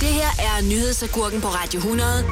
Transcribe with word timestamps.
Det 0.00 0.08
her 0.08 0.30
er 0.48 0.62
nyhedsagurken 0.62 1.40
på 1.40 1.48
Radio 1.48 1.78
100 1.78 2.22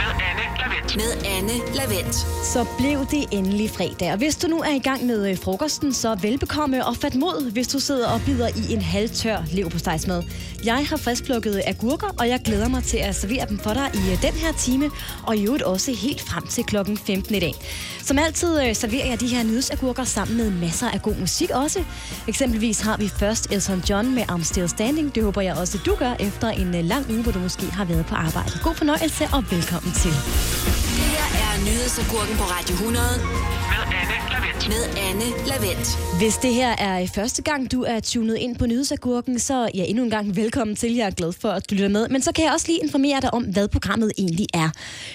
med 0.00 0.10
Anne 0.28 0.41
Lavendt. 0.72 0.96
med 0.96 1.30
Anne 1.30 1.52
Lavendt. 1.74 2.14
Så 2.52 2.66
blev 2.78 3.06
det 3.10 3.24
endelig 3.38 3.70
fredag. 3.70 4.12
Og 4.12 4.18
hvis 4.18 4.36
du 4.36 4.46
nu 4.46 4.58
er 4.58 4.74
i 4.74 4.78
gang 4.78 5.06
med 5.06 5.30
øh, 5.30 5.38
frokosten, 5.38 5.92
så 5.92 6.18
velbekomme 6.22 6.86
og 6.86 6.96
fat 6.96 7.14
mod, 7.14 7.50
hvis 7.50 7.68
du 7.68 7.78
sidder 7.78 8.08
og 8.08 8.20
bider 8.26 8.48
i 8.48 8.72
en 8.72 8.82
halvtør 8.82 9.36
leverpostejsmad. 9.52 10.22
Jeg 10.64 10.86
har 10.86 10.96
friskplukket 10.96 11.62
agurker, 11.66 12.06
og 12.18 12.28
jeg 12.28 12.40
glæder 12.44 12.68
mig 12.68 12.84
til 12.84 12.96
at 12.96 13.14
servere 13.14 13.46
dem 13.48 13.58
for 13.58 13.72
dig 13.72 13.90
i 13.94 14.12
øh, 14.12 14.22
den 14.22 14.32
her 14.32 14.52
time, 14.52 14.90
og 15.26 15.36
i 15.36 15.44
øvrigt 15.44 15.62
også 15.62 15.92
helt 15.92 16.20
frem 16.20 16.46
til 16.46 16.64
klokken 16.64 16.98
15 16.98 17.34
i 17.34 17.40
dag. 17.40 17.54
Som 18.02 18.18
altid 18.18 18.62
øh, 18.62 18.74
serverer 18.74 19.06
jeg 19.06 19.20
de 19.20 19.26
her 19.26 19.42
nyhedsagurker 19.42 20.04
sammen 20.04 20.36
med 20.36 20.50
masser 20.50 20.90
af 20.90 21.02
god 21.02 21.14
musik 21.20 21.50
også. 21.50 21.84
Eksempelvis 22.28 22.80
har 22.80 22.96
vi 22.96 23.08
først 23.08 23.52
Elton 23.52 23.82
John 23.90 24.14
med 24.14 24.22
I'm 24.22 24.44
Still 24.44 24.68
Standing. 24.68 25.14
Det 25.14 25.22
håber 25.22 25.40
jeg 25.40 25.54
også, 25.54 25.78
du 25.86 25.94
gør 25.94 26.14
efter 26.20 26.48
en 26.48 26.74
lang 26.74 27.10
uge, 27.10 27.22
hvor 27.22 27.32
du 27.32 27.38
måske 27.38 27.66
har 27.66 27.84
været 27.84 28.06
på 28.06 28.14
arbejde. 28.14 28.50
God 28.62 28.74
fornøjelse 28.74 29.24
og 29.32 29.44
velkommen 29.50 29.92
til. 29.92 30.12
Det 30.64 31.08
her 31.14 31.28
er 31.44 31.64
nyhedsagurken 31.64 32.36
på 32.36 32.44
Radio 32.44 32.74
100 32.74 33.04
Med 33.72 33.82
Anne 34.00 34.21
Lavendt. 34.42 34.68
med 34.68 35.02
Anne 35.08 35.24
Lavendt. 35.46 35.98
Hvis 36.18 36.36
det 36.36 36.54
her 36.54 36.76
er 36.78 37.06
første 37.06 37.42
gang, 37.42 37.72
du 37.72 37.82
er 37.82 38.00
tunet 38.00 38.36
ind 38.36 38.56
på 38.56 38.66
Nyhedsagurken, 38.66 39.38
så 39.38 39.70
ja, 39.74 39.84
endnu 39.84 40.04
en 40.04 40.10
gang 40.10 40.36
velkommen 40.36 40.76
til. 40.76 40.94
Jeg 40.94 41.06
er 41.06 41.10
glad 41.10 41.32
for, 41.32 41.48
at 41.48 41.70
du 41.70 41.74
lytter 41.74 41.88
med. 41.88 42.08
Men 42.08 42.22
så 42.22 42.32
kan 42.32 42.44
jeg 42.44 42.52
også 42.52 42.66
lige 42.68 42.78
informere 42.82 43.20
dig 43.20 43.34
om, 43.34 43.42
hvad 43.42 43.68
programmet 43.68 44.12
egentlig 44.18 44.46
er. 44.54 44.70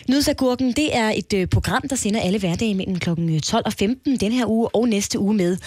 Nyhedsagurken, 0.09 0.71
det 0.71 0.97
er 0.97 1.09
et 1.09 1.33
øh, 1.33 1.47
program, 1.47 1.87
der 1.89 1.95
sender 1.95 2.21
alle 2.21 2.39
hverdage 2.39 2.75
mellem 2.75 2.99
kl. 2.99 3.09
12 3.43 3.63
og 3.65 3.73
15 3.73 4.17
den 4.17 4.31
her 4.31 4.45
uge 4.45 4.75
og 4.75 4.89
næste 4.89 5.19
uge 5.19 5.33
med. 5.33 5.57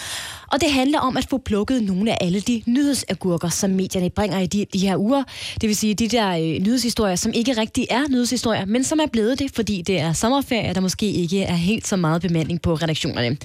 Og 0.51 0.61
det 0.61 0.71
handler 0.71 0.99
om 0.99 1.17
at 1.17 1.27
få 1.29 1.37
plukket 1.37 1.83
nogle 1.83 2.11
af 2.11 2.17
alle 2.21 2.39
de 2.39 2.63
nyhedsagurker, 2.65 3.49
som 3.49 3.69
medierne 3.69 4.09
bringer 4.09 4.39
i 4.39 4.45
de, 4.45 4.65
de 4.73 4.79
her 4.79 4.97
uger. 4.97 5.23
Det 5.61 5.69
vil 5.69 5.75
sige 5.75 5.93
de 5.93 6.07
der 6.07 6.29
øh, 6.29 6.37
nyhedshistorier, 6.39 7.15
som 7.15 7.31
ikke 7.35 7.57
rigtig 7.57 7.87
er 7.89 8.03
nyhedshistorier, 8.09 8.65
men 8.65 8.83
som 8.83 8.99
er 8.99 9.07
blevet 9.11 9.39
det, 9.39 9.51
fordi 9.55 9.81
det 9.81 9.99
er 9.99 10.13
sommerferie, 10.13 10.73
der 10.73 10.81
måske 10.81 11.11
ikke 11.11 11.43
er 11.43 11.55
helt 11.55 11.87
så 11.87 11.95
meget 11.95 12.21
bemanding 12.21 12.61
på 12.61 12.73
redaktionerne. 12.73 13.37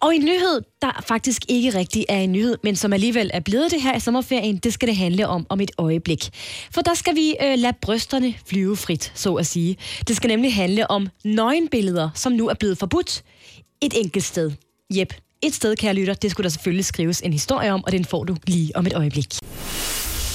Og 0.00 0.14
en 0.14 0.24
nyhed, 0.24 0.60
der 0.82 1.04
faktisk 1.08 1.42
ikke 1.48 1.74
rigtig 1.78 2.04
er 2.08 2.18
en 2.18 2.32
nyhed, 2.32 2.56
men 2.62 2.76
som 2.76 2.92
alligevel 2.92 3.30
er 3.34 3.40
blevet 3.40 3.70
det 3.70 3.82
her 3.82 3.96
i 3.96 4.00
sommerferien, 4.00 4.56
det 4.56 4.72
skal 4.72 4.88
det 4.88 4.96
handle 4.96 5.28
om 5.28 5.46
om 5.48 5.60
et 5.60 5.70
øjeblik. 5.78 6.28
For 6.70 6.80
der 6.80 6.94
skal 6.94 7.14
vi 7.16 7.34
øh, 7.42 7.58
lade 7.58 7.72
brysterne 7.82 8.34
flyve 8.46 8.76
frit, 8.76 9.12
så 9.14 9.34
at 9.34 9.46
sige. 9.46 9.76
Det 10.08 10.16
skal 10.16 10.28
nemlig 10.28 10.54
handle 10.54 10.90
om 10.90 11.08
nøgenbilleder, 11.24 12.10
som 12.14 12.32
nu 12.32 12.48
er 12.48 12.54
blevet 12.54 12.78
forbudt 12.78 13.22
et 13.80 13.94
enkelt 13.96 14.24
sted. 14.24 14.50
Jep, 14.90 15.14
et 15.42 15.54
sted, 15.54 15.76
kære 15.76 15.94
lytter, 15.94 16.14
det 16.14 16.30
skulle 16.30 16.44
der 16.44 16.50
selvfølgelig 16.50 16.84
skrives 16.84 17.20
en 17.20 17.32
historie 17.32 17.72
om, 17.72 17.84
og 17.84 17.92
den 17.92 18.04
får 18.04 18.24
du 18.24 18.36
lige 18.46 18.76
om 18.76 18.86
et 18.86 18.92
øjeblik. 18.94 19.34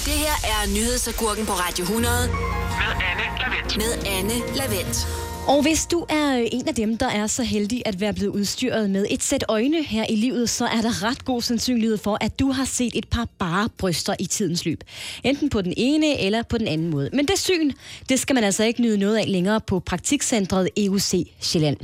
Det 0.04 0.12
her 0.12 0.36
er 0.44 0.74
nyhedsagurken 0.74 1.46
på 1.46 1.52
Radio 1.52 1.82
100 1.82 2.14
Med 2.28 2.92
Anne 3.10 3.38
Lavendt. 3.40 3.76
med 3.76 4.06
Anne 4.18 4.56
Lavendt. 4.56 5.31
Og 5.48 5.62
hvis 5.62 5.86
du 5.86 6.06
er 6.08 6.38
øh, 6.38 6.46
en 6.52 6.68
af 6.68 6.74
dem, 6.74 6.96
der 6.96 7.06
er 7.06 7.26
så 7.26 7.42
heldig 7.42 7.82
at 7.84 8.00
være 8.00 8.12
blevet 8.12 8.30
udstyret 8.30 8.90
med 8.90 9.06
et 9.10 9.22
sæt 9.22 9.44
øjne 9.48 9.82
her 9.82 10.06
i 10.10 10.16
livet, 10.16 10.50
så 10.50 10.66
er 10.66 10.80
der 10.80 11.02
ret 11.04 11.24
god 11.24 11.42
sandsynlighed 11.42 11.98
for, 11.98 12.18
at 12.20 12.38
du 12.38 12.50
har 12.50 12.64
set 12.64 12.92
et 12.94 13.08
par 13.08 13.28
bare 13.38 13.68
bryster 13.78 14.14
i 14.18 14.26
tidens 14.26 14.64
løb. 14.64 14.84
Enten 15.24 15.50
på 15.50 15.62
den 15.62 15.74
ene 15.76 16.20
eller 16.20 16.42
på 16.42 16.58
den 16.58 16.68
anden 16.68 16.90
måde. 16.90 17.10
Men 17.12 17.26
det 17.26 17.38
syn, 17.38 17.72
det 18.08 18.20
skal 18.20 18.34
man 18.34 18.44
altså 18.44 18.64
ikke 18.64 18.82
nyde 18.82 18.98
noget 18.98 19.16
af 19.16 19.32
længere 19.32 19.60
på 19.60 19.80
praktikcentret 19.80 20.68
EUC 20.76 21.26
Sjælland. 21.40 21.76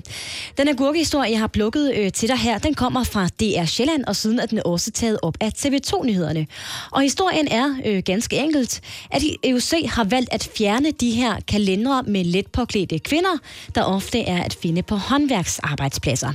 Den 0.58 0.68
agurkehistorie, 0.68 1.30
jeg 1.30 1.38
har 1.38 1.46
plukket 1.46 1.94
øh, 1.94 2.12
til 2.12 2.28
dig 2.28 2.38
her, 2.38 2.58
den 2.58 2.74
kommer 2.74 3.04
fra 3.04 3.28
DR 3.40 3.64
Sjælland, 3.64 4.04
og 4.04 4.16
siden 4.16 4.38
er 4.38 4.46
den 4.46 4.60
også 4.64 4.90
taget 4.90 5.18
op 5.22 5.36
af 5.40 5.52
TV2-nyhederne. 5.58 6.46
Og 6.90 7.00
historien 7.00 7.48
er 7.48 7.74
øh, 7.84 8.02
ganske 8.04 8.36
enkelt, 8.36 8.80
at 9.10 9.22
EUC 9.44 9.72
har 9.88 10.04
valgt 10.04 10.32
at 10.32 10.50
fjerne 10.56 10.90
de 10.90 11.10
her 11.10 11.36
kalendere 11.48 12.02
med 12.02 12.24
let 12.24 12.46
påklædte 12.46 12.98
kvinder, 12.98 13.38
der 13.74 13.82
ofte 13.82 14.20
er 14.20 14.42
at 14.42 14.54
finde 14.62 14.82
på 14.82 14.96
håndværksarbejdspladser. 14.96 16.32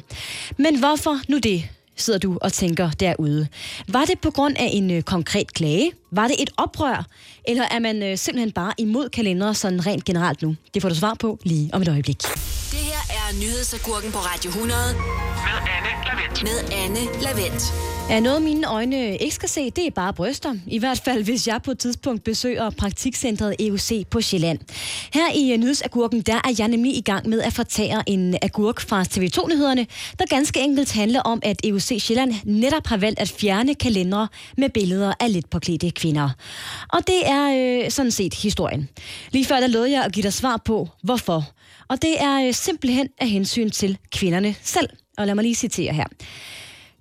Men 0.57 0.79
hvorfor 0.79 1.19
nu 1.28 1.38
det? 1.38 1.63
sidder 1.96 2.19
du 2.19 2.38
og 2.41 2.53
tænker 2.53 2.90
derude. 2.91 3.47
Var 3.88 4.06
det 4.06 4.19
på 4.19 4.31
grund 4.31 4.56
af 4.57 4.69
en 4.74 4.91
øh, 4.91 5.01
konkret 5.01 5.53
klage? 5.53 5.91
Var 6.12 6.28
det 6.28 6.35
et 6.41 6.50
oprør? 6.57 7.06
Eller 7.47 7.63
er 7.72 7.79
man 7.79 8.03
øh, 8.03 8.18
simpelthen 8.18 8.52
bare 8.52 8.73
imod 8.78 9.09
kalendere 9.09 9.53
sådan 9.56 9.85
rent 9.85 10.06
generelt 10.06 10.41
nu? 10.41 10.56
Det 10.73 10.81
får 10.81 10.90
du 10.90 10.96
svar 10.96 11.13
på 11.13 11.40
lige 11.44 11.69
om 11.73 11.81
et 11.81 11.88
øjeblik. 11.88 12.22
Det 12.22 12.79
her 12.79 13.02
er 13.09 13.40
nyhedsagurken 13.41 14.12
på 14.12 14.18
Radio 14.18 14.50
100 14.50 14.79
Med 14.94 15.57
Anne 15.75 15.91
Lavendt. 16.07 16.44
med 16.44 16.57
Anne 16.84 17.22
Lavendt. 17.22 17.63
Er 18.09 18.19
noget 18.19 18.41
mine 18.41 18.68
øjne 18.68 19.18
ikke 19.18 19.36
skal 19.36 19.50
se, 19.50 19.69
det 19.69 19.88
er 19.88 19.91
bare 19.91 20.14
bryster. 20.14 20.56
I 20.68 20.80
hvert 20.80 21.02
fald, 21.06 21.24
hvis 21.24 21.47
jeg 21.47 21.62
på 21.62 21.72
et 21.72 21.80
tidspunkt 21.80 22.24
besøger 22.24 22.69
praktikcentret 22.69 23.56
EUC 23.59 24.08
på 24.09 24.22
Sjælland. 24.22 24.59
Her 25.14 25.34
i 25.36 25.52
øh, 25.52 25.58
Nyhedsagurken, 25.58 26.22
der 26.22 26.34
er 26.36 26.56
jeg 26.59 26.68
nemlig 26.68 26.97
i 26.97 27.02
gang 27.02 27.30
med 27.30 27.41
at 27.41 27.53
fortære 27.53 28.03
en 28.09 28.36
agurk 28.41 28.81
fra 28.81 29.03
TV2-nyhederne, 29.03 29.88
der 30.19 30.25
ganske 30.25 30.59
enkelt 30.59 30.91
handler 30.91 31.22
om, 31.22 31.40
at 31.44 31.62
EUC 31.64 32.03
Sjælland 32.03 32.34
netop 32.44 32.88
har 32.88 32.97
valgt 32.97 33.19
at 33.19 33.30
fjerne 33.30 33.75
kalendere 33.75 34.28
med 34.58 34.70
billeder 34.70 35.14
af 35.20 35.34
lidt 35.34 35.50
påklædte 35.50 35.91
kvinder. 35.91 36.30
Og 36.90 37.08
det 37.08 37.28
er 37.28 37.84
øh, 37.85 37.91
sådan 37.91 38.12
set 38.12 38.34
historien. 38.34 38.90
Lige 39.31 39.46
før 39.46 39.59
der 39.59 39.68
lovede 39.68 39.91
jeg 39.91 40.03
at 40.03 40.12
give 40.12 40.24
dig 40.24 40.34
svar 40.34 40.58
på, 40.66 40.90
hvorfor. 41.03 41.44
Og 41.88 42.02
det 42.02 42.22
er 42.22 42.47
øh, 42.47 42.53
simpelthen 42.53 43.08
af 43.20 43.30
hensyn 43.30 43.70
til 43.70 43.97
kvinderne 44.12 44.56
selv. 44.64 44.90
Og 45.18 45.25
lad 45.25 45.35
mig 45.35 45.44
lige 45.44 45.56
citere 45.56 45.94
her. 45.94 46.06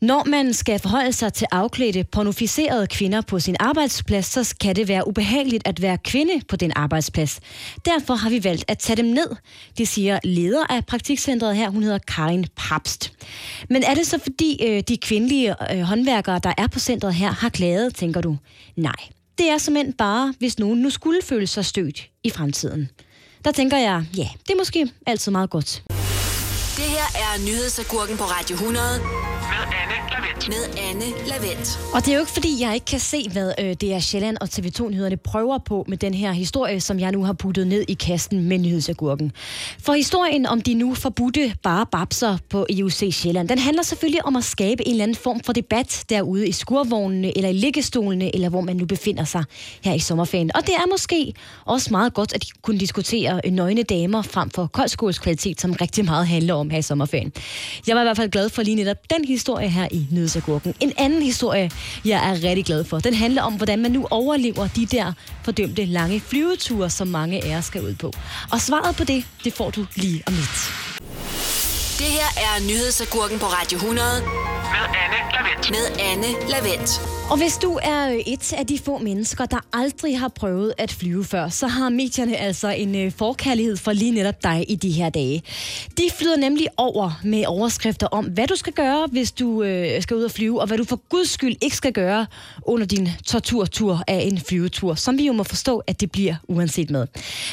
Når 0.02 0.24
man 0.24 0.54
skal 0.54 0.78
forholde 0.78 1.12
sig 1.12 1.32
til 1.32 1.46
afklædte, 1.50 2.04
pornoficerede 2.04 2.86
kvinder 2.86 3.20
på 3.20 3.40
sin 3.40 3.56
arbejdsplads, 3.60 4.26
så 4.26 4.54
kan 4.60 4.76
det 4.76 4.88
være 4.88 5.08
ubehageligt 5.08 5.68
at 5.68 5.82
være 5.82 5.98
kvinde 5.98 6.32
på 6.48 6.56
den 6.56 6.72
arbejdsplads. 6.76 7.40
Derfor 7.84 8.14
har 8.14 8.30
vi 8.30 8.44
valgt 8.44 8.64
at 8.68 8.78
tage 8.78 8.96
dem 8.96 9.04
ned. 9.04 9.36
Det 9.78 9.88
siger 9.88 10.18
leder 10.24 10.72
af 10.72 10.86
praktikcentret 10.86 11.56
her, 11.56 11.70
hun 11.70 11.82
hedder 11.82 11.98
Karin 11.98 12.46
Papst. 12.56 13.12
Men 13.70 13.82
er 13.84 13.94
det 13.94 14.06
så 14.06 14.18
fordi 14.18 14.66
øh, 14.66 14.82
de 14.88 14.96
kvindelige 14.96 15.74
øh, 15.74 15.80
håndværkere, 15.80 16.40
der 16.42 16.52
er 16.58 16.66
på 16.66 16.78
centret 16.78 17.14
her, 17.14 17.30
har 17.30 17.48
klaget, 17.48 17.94
tænker 17.94 18.20
du? 18.20 18.36
Nej. 18.76 18.92
Det 19.38 19.50
er 19.50 19.58
simpelthen 19.58 19.92
bare, 19.92 20.34
hvis 20.38 20.58
nogen 20.58 20.78
nu 20.78 20.90
skulle 20.90 21.18
føle 21.24 21.46
sig 21.46 21.64
stødt 21.64 22.08
i 22.24 22.30
fremtiden. 22.30 22.88
Der 23.44 23.52
tænker 23.52 23.76
jeg, 23.76 24.04
ja, 24.16 24.28
det 24.46 24.52
er 24.52 24.58
måske 24.58 24.90
altid 25.06 25.32
meget 25.32 25.50
godt. 25.50 25.82
Det 26.76 26.91
er 27.14 27.44
nyhedsagurken 27.46 28.16
på 28.16 28.24
Radio 28.24 28.54
100 28.54 28.84
Med 28.98 29.64
Anne 29.80 29.96
Lavendt. 30.12 30.48
med 30.48 30.82
Anne 30.90 31.04
Lavendt. 31.28 31.78
Og 31.94 32.00
det 32.04 32.08
er 32.08 32.14
jo 32.14 32.20
ikke, 32.20 32.32
fordi 32.32 32.62
jeg 32.62 32.74
ikke 32.74 32.86
kan 32.86 33.00
se, 33.00 33.28
hvad 33.32 33.52
øh, 33.58 33.74
det 33.80 33.94
er 33.94 33.98
Sjælland 34.00 34.36
og 34.40 34.48
TV2-nyhederne 34.52 35.16
prøver 35.16 35.58
på 35.58 35.84
med 35.88 35.96
den 35.96 36.14
her 36.14 36.32
historie, 36.32 36.80
som 36.80 37.00
jeg 37.00 37.12
nu 37.12 37.24
har 37.24 37.32
puttet 37.32 37.66
ned 37.66 37.84
i 37.88 37.94
kassen 37.94 38.48
med 38.48 38.58
nyhedsagurken. 38.58 39.32
For 39.82 39.92
historien 39.92 40.46
om 40.46 40.60
de 40.60 40.74
nu 40.74 40.94
forbudte 40.94 41.54
bare 41.62 41.86
babser 41.86 42.38
på 42.50 42.66
EUC 42.70 43.14
Sjælland, 43.14 43.48
den 43.48 43.58
handler 43.58 43.82
selvfølgelig 43.82 44.24
om 44.26 44.36
at 44.36 44.44
skabe 44.44 44.86
en 44.86 44.90
eller 44.90 45.02
anden 45.02 45.16
form 45.16 45.40
for 45.40 45.52
debat 45.52 46.04
derude 46.08 46.48
i 46.48 46.52
skurvognene, 46.52 47.36
eller 47.36 47.50
i 47.50 47.52
liggestolene, 47.52 48.34
eller 48.34 48.48
hvor 48.48 48.60
man 48.60 48.76
nu 48.76 48.86
befinder 48.86 49.24
sig 49.24 49.44
her 49.84 49.92
i 49.94 49.98
sommerferien. 49.98 50.50
Og 50.56 50.66
det 50.66 50.74
er 50.74 50.86
måske 50.90 51.34
også 51.64 51.88
meget 51.90 52.14
godt 52.14 52.32
at 52.34 52.44
kunne 52.62 52.78
diskutere 52.78 53.50
nøgne 53.50 53.82
damer 53.82 54.22
frem 54.22 54.50
for 54.50 54.66
koldskålskvalitet, 54.66 55.60
som 55.60 55.72
rigtig 55.72 56.04
meget 56.04 56.26
handler 56.26 56.54
om 56.54 56.70
her 56.70 56.78
i 56.78 56.82
sommerferien. 57.06 57.32
Jeg 57.86 57.96
var 57.96 58.02
i 58.02 58.04
hvert 58.04 58.16
fald 58.16 58.30
glad 58.30 58.48
for 58.48 58.62
lige 58.62 58.74
netop 58.74 58.96
den 59.10 59.24
historie 59.24 59.68
her 59.68 59.88
i 59.90 60.06
Nyhedsagurken. 60.10 60.74
En 60.80 60.92
anden 60.98 61.22
historie, 61.22 61.70
jeg 62.04 62.30
er 62.30 62.32
rigtig 62.32 62.64
glad 62.64 62.84
for, 62.84 62.98
den 62.98 63.14
handler 63.14 63.42
om, 63.42 63.54
hvordan 63.54 63.82
man 63.82 63.90
nu 63.90 64.06
overlever 64.10 64.68
de 64.76 64.86
der 64.86 65.12
fordømte 65.44 65.84
lange 65.84 66.20
flyveture, 66.20 66.90
som 66.90 67.08
mange 67.08 67.44
af 67.44 67.56
os 67.58 67.64
skal 67.64 67.82
ud 67.84 67.94
på. 67.94 68.12
Og 68.52 68.60
svaret 68.60 68.96
på 68.96 69.04
det, 69.04 69.24
det 69.44 69.52
får 69.52 69.70
du 69.70 69.86
lige 69.96 70.22
om 70.26 70.32
lidt. 70.34 70.72
Det 71.98 72.10
her 72.18 72.30
er 72.36 72.66
nyhedsagurken 72.68 73.38
på 73.38 73.46
Radio 73.46 73.76
100 73.76 74.20
Med 74.20 74.86
Anne 75.04 75.11
med 75.70 76.00
Anne 76.00 76.26
Lavendt. 76.50 77.12
Og 77.30 77.38
hvis 77.38 77.56
du 77.56 77.78
er 77.82 78.22
et 78.26 78.52
af 78.52 78.66
de 78.66 78.78
få 78.78 78.98
mennesker, 78.98 79.46
der 79.46 79.58
aldrig 79.72 80.18
har 80.18 80.28
prøvet 80.28 80.74
at 80.78 80.92
flyve 80.92 81.24
før, 81.24 81.48
så 81.48 81.66
har 81.66 81.88
medierne 81.88 82.36
altså 82.36 82.68
en 82.68 82.94
øh, 82.94 83.12
forkærlighed 83.12 83.76
for 83.76 83.92
lige 83.92 84.10
netop 84.10 84.42
dig 84.42 84.64
i 84.68 84.74
de 84.74 84.90
her 84.90 85.10
dage. 85.10 85.42
De 85.98 86.02
flyder 86.18 86.36
nemlig 86.36 86.66
over 86.76 87.20
med 87.24 87.46
overskrifter 87.46 88.06
om, 88.06 88.24
hvad 88.24 88.46
du 88.46 88.56
skal 88.56 88.72
gøre, 88.72 89.08
hvis 89.12 89.32
du 89.32 89.62
øh, 89.62 90.02
skal 90.02 90.16
ud 90.16 90.22
og 90.22 90.30
flyve, 90.30 90.60
og 90.60 90.66
hvad 90.66 90.78
du 90.78 90.84
for 90.84 91.00
guds 91.08 91.30
skyld 91.30 91.56
ikke 91.60 91.76
skal 91.76 91.92
gøre 91.92 92.26
under 92.66 92.86
din 92.86 93.08
torturtur 93.26 94.02
af 94.08 94.18
en 94.30 94.38
flyvetur, 94.38 94.94
som 94.94 95.18
vi 95.18 95.26
jo 95.26 95.32
må 95.32 95.42
forstå, 95.42 95.78
at 95.78 96.00
det 96.00 96.12
bliver 96.12 96.34
uanset 96.48 96.90
med. 96.90 97.06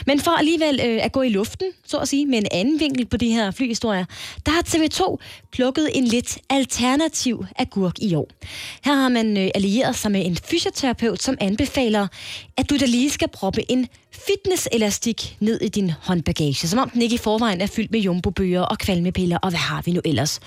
Men 0.05 0.19
for 0.19 0.31
alligevel 0.31 0.79
øh, 0.85 1.05
at 1.05 1.11
gå 1.11 1.21
i 1.21 1.29
luften, 1.29 1.67
så 1.85 1.97
at 1.97 2.07
sige, 2.07 2.25
med 2.25 2.37
en 2.37 2.47
anden 2.51 2.79
vinkel 2.79 3.05
på 3.05 3.17
de 3.17 3.31
her 3.31 3.51
flyhistorier, 3.51 4.05
der 4.45 4.51
har 4.51 4.61
TV2 4.61 5.17
plukket 5.51 5.89
en 5.93 6.05
lidt 6.05 6.37
alternativ 6.49 7.45
agurk 7.55 7.98
i 8.01 8.15
år. 8.15 8.27
Her 8.85 8.95
har 8.95 9.09
man 9.09 9.37
øh, 9.37 9.49
allieret 9.55 9.95
sig 9.95 10.11
med 10.11 10.25
en 10.25 10.37
fysioterapeut, 10.37 11.21
som 11.21 11.37
anbefaler, 11.41 12.07
at 12.57 12.69
du 12.69 12.77
da 12.77 12.85
lige 12.85 13.09
skal 13.09 13.27
proppe 13.27 13.71
en 13.71 13.87
fitnesselastik 14.11 15.37
ned 15.39 15.61
i 15.61 15.67
din 15.67 15.91
håndbagage, 16.01 16.67
som 16.67 16.79
om 16.79 16.89
den 16.89 17.01
ikke 17.01 17.15
i 17.15 17.17
forvejen 17.17 17.61
er 17.61 17.67
fyldt 17.67 17.91
med 17.91 17.99
jumbobøger 17.99 18.61
og 18.61 18.77
kvalmepiller, 18.77 19.37
og 19.37 19.49
hvad 19.49 19.59
har 19.59 19.81
vi 19.85 19.91
nu 19.91 20.01
ellers? 20.05 20.39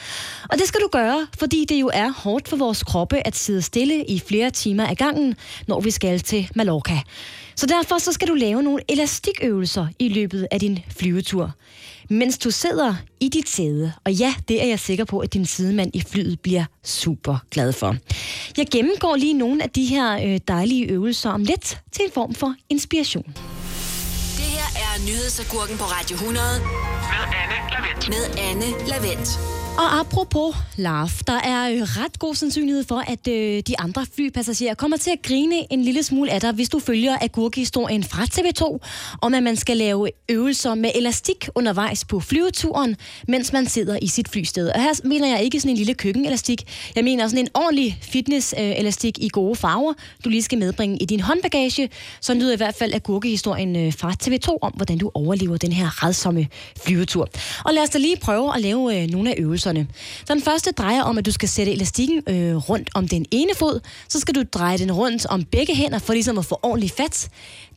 Og 0.50 0.58
det 0.58 0.68
skal 0.68 0.80
du 0.80 0.88
gøre, 0.92 1.26
fordi 1.38 1.64
det 1.68 1.80
jo 1.80 1.90
er 1.94 2.08
hårdt 2.08 2.48
for 2.48 2.56
vores 2.56 2.82
kroppe 2.82 3.26
at 3.26 3.36
sidde 3.36 3.62
stille 3.62 4.04
i 4.04 4.18
flere 4.18 4.50
timer 4.50 4.86
ad 4.86 4.94
gangen, 4.94 5.34
når 5.66 5.80
vi 5.80 5.90
skal 5.90 6.20
til 6.20 6.48
Mallorca. 6.54 7.00
Så 7.56 7.66
derfor 7.66 7.98
så 7.98 8.12
skal 8.12 8.28
du 8.28 8.34
lave 8.34 8.62
nogle 8.62 8.82
elastikøvelser 8.88 9.86
i 9.98 10.08
løbet 10.08 10.48
af 10.50 10.60
din 10.60 10.78
flyvetur. 10.96 11.52
Mens 12.10 12.38
du 12.38 12.50
sidder 12.50 12.94
i 13.20 13.28
dit 13.28 13.48
sæde, 13.48 13.92
og 14.04 14.12
ja, 14.12 14.34
det 14.48 14.62
er 14.62 14.66
jeg 14.66 14.78
sikker 14.80 15.04
på, 15.04 15.18
at 15.18 15.32
din 15.34 15.46
sidemand 15.46 15.90
i 15.94 16.00
flyet 16.00 16.40
bliver 16.40 16.64
super 16.84 17.36
glad 17.50 17.72
for. 17.72 17.96
Jeg 18.56 18.66
gennemgår 18.72 19.16
lige 19.16 19.34
nogle 19.34 19.62
af 19.62 19.70
de 19.70 19.84
her 19.84 20.12
øh, 20.34 20.40
dejlige 20.48 20.84
øvelser 20.86 21.30
om 21.30 21.44
lidt 21.44 21.80
til 21.92 22.04
en 22.04 22.10
form 22.14 22.34
for 22.34 22.54
inspiration. 22.68 23.24
Det 24.36 24.44
her 24.44 24.80
er 24.80 25.06
nyhedsagurken 25.06 25.78
på 25.78 25.84
Radio 25.84 26.14
100 26.14 26.44
Med 26.58 27.24
Anne 27.42 27.58
Lavendt. 27.70 28.08
med 28.08 28.38
Anne 28.38 28.88
Lavendt. 28.88 29.61
Og 29.78 30.00
apropos 30.00 30.54
laugh, 30.76 31.10
der 31.26 31.40
er 31.44 31.70
øh, 31.70 31.80
ret 31.82 32.18
god 32.18 32.34
sandsynlighed 32.34 32.84
for, 32.84 33.04
at 33.08 33.28
øh, 33.28 33.62
de 33.66 33.80
andre 33.80 34.06
flypassagerer 34.14 34.74
kommer 34.74 34.96
til 34.96 35.10
at 35.10 35.22
grine 35.22 35.72
en 35.72 35.82
lille 35.82 36.02
smule 36.02 36.30
af 36.30 36.40
dig, 36.40 36.52
hvis 36.52 36.68
du 36.68 36.78
følger 36.78 37.16
agurkehistorien 37.20 38.04
fra 38.04 38.22
TV2, 38.22 38.78
om 39.22 39.34
at 39.34 39.42
man 39.42 39.56
skal 39.56 39.76
lave 39.76 40.10
øvelser 40.28 40.74
med 40.74 40.90
elastik 40.94 41.48
undervejs 41.54 42.04
på 42.04 42.20
flyveturen, 42.20 42.96
mens 43.28 43.52
man 43.52 43.66
sidder 43.66 43.98
i 44.02 44.06
sit 44.06 44.28
flysted. 44.28 44.68
Og 44.68 44.82
her 44.82 45.08
mener 45.08 45.28
jeg 45.28 45.42
ikke 45.42 45.60
sådan 45.60 45.70
en 45.70 45.76
lille 45.76 45.94
køkkenelastik. 45.94 46.62
Jeg 46.96 47.04
mener 47.04 47.28
sådan 47.28 47.44
en 47.44 47.48
ordentlig 47.54 47.98
fitnesselastik 48.02 49.18
øh, 49.20 49.24
i 49.24 49.28
gode 49.32 49.56
farver, 49.56 49.92
du 50.24 50.28
lige 50.28 50.42
skal 50.42 50.58
medbringe 50.58 50.96
i 50.96 51.04
din 51.04 51.20
håndbagage. 51.20 51.90
Så 52.20 52.34
lyder 52.34 52.52
i 52.52 52.56
hvert 52.56 52.74
fald 52.74 52.94
agurkehistorien 52.94 53.76
øh, 53.76 53.92
fra 53.92 54.12
TV2 54.22 54.58
om, 54.62 54.72
hvordan 54.72 54.98
du 54.98 55.10
overlever 55.14 55.56
den 55.56 55.72
her 55.72 56.04
redsomme 56.04 56.46
flyvetur. 56.86 57.28
Og 57.64 57.74
lad 57.74 57.82
os 57.82 57.90
da 57.90 57.98
lige 57.98 58.16
prøve 58.16 58.54
at 58.54 58.60
lave 58.62 59.02
øh, 59.02 59.10
nogle 59.10 59.30
af 59.30 59.34
øvelserne. 59.38 59.61
Så 60.24 60.34
den 60.34 60.42
første 60.42 60.72
drejer 60.72 61.02
om, 61.02 61.18
at 61.18 61.26
du 61.26 61.30
skal 61.32 61.48
sætte 61.48 61.72
elastikken 61.72 62.22
øh, 62.28 62.56
rundt 62.56 62.90
om 62.94 63.08
den 63.08 63.26
ene 63.30 63.54
fod. 63.54 63.80
Så 64.08 64.20
skal 64.20 64.34
du 64.34 64.42
dreje 64.52 64.78
den 64.78 64.92
rundt 64.92 65.26
om 65.26 65.44
begge 65.44 65.74
hænder, 65.74 65.98
for 65.98 66.12
ligesom 66.12 66.38
at 66.38 66.44
få 66.44 66.60
ordentlig 66.62 66.90
fat. 66.90 67.28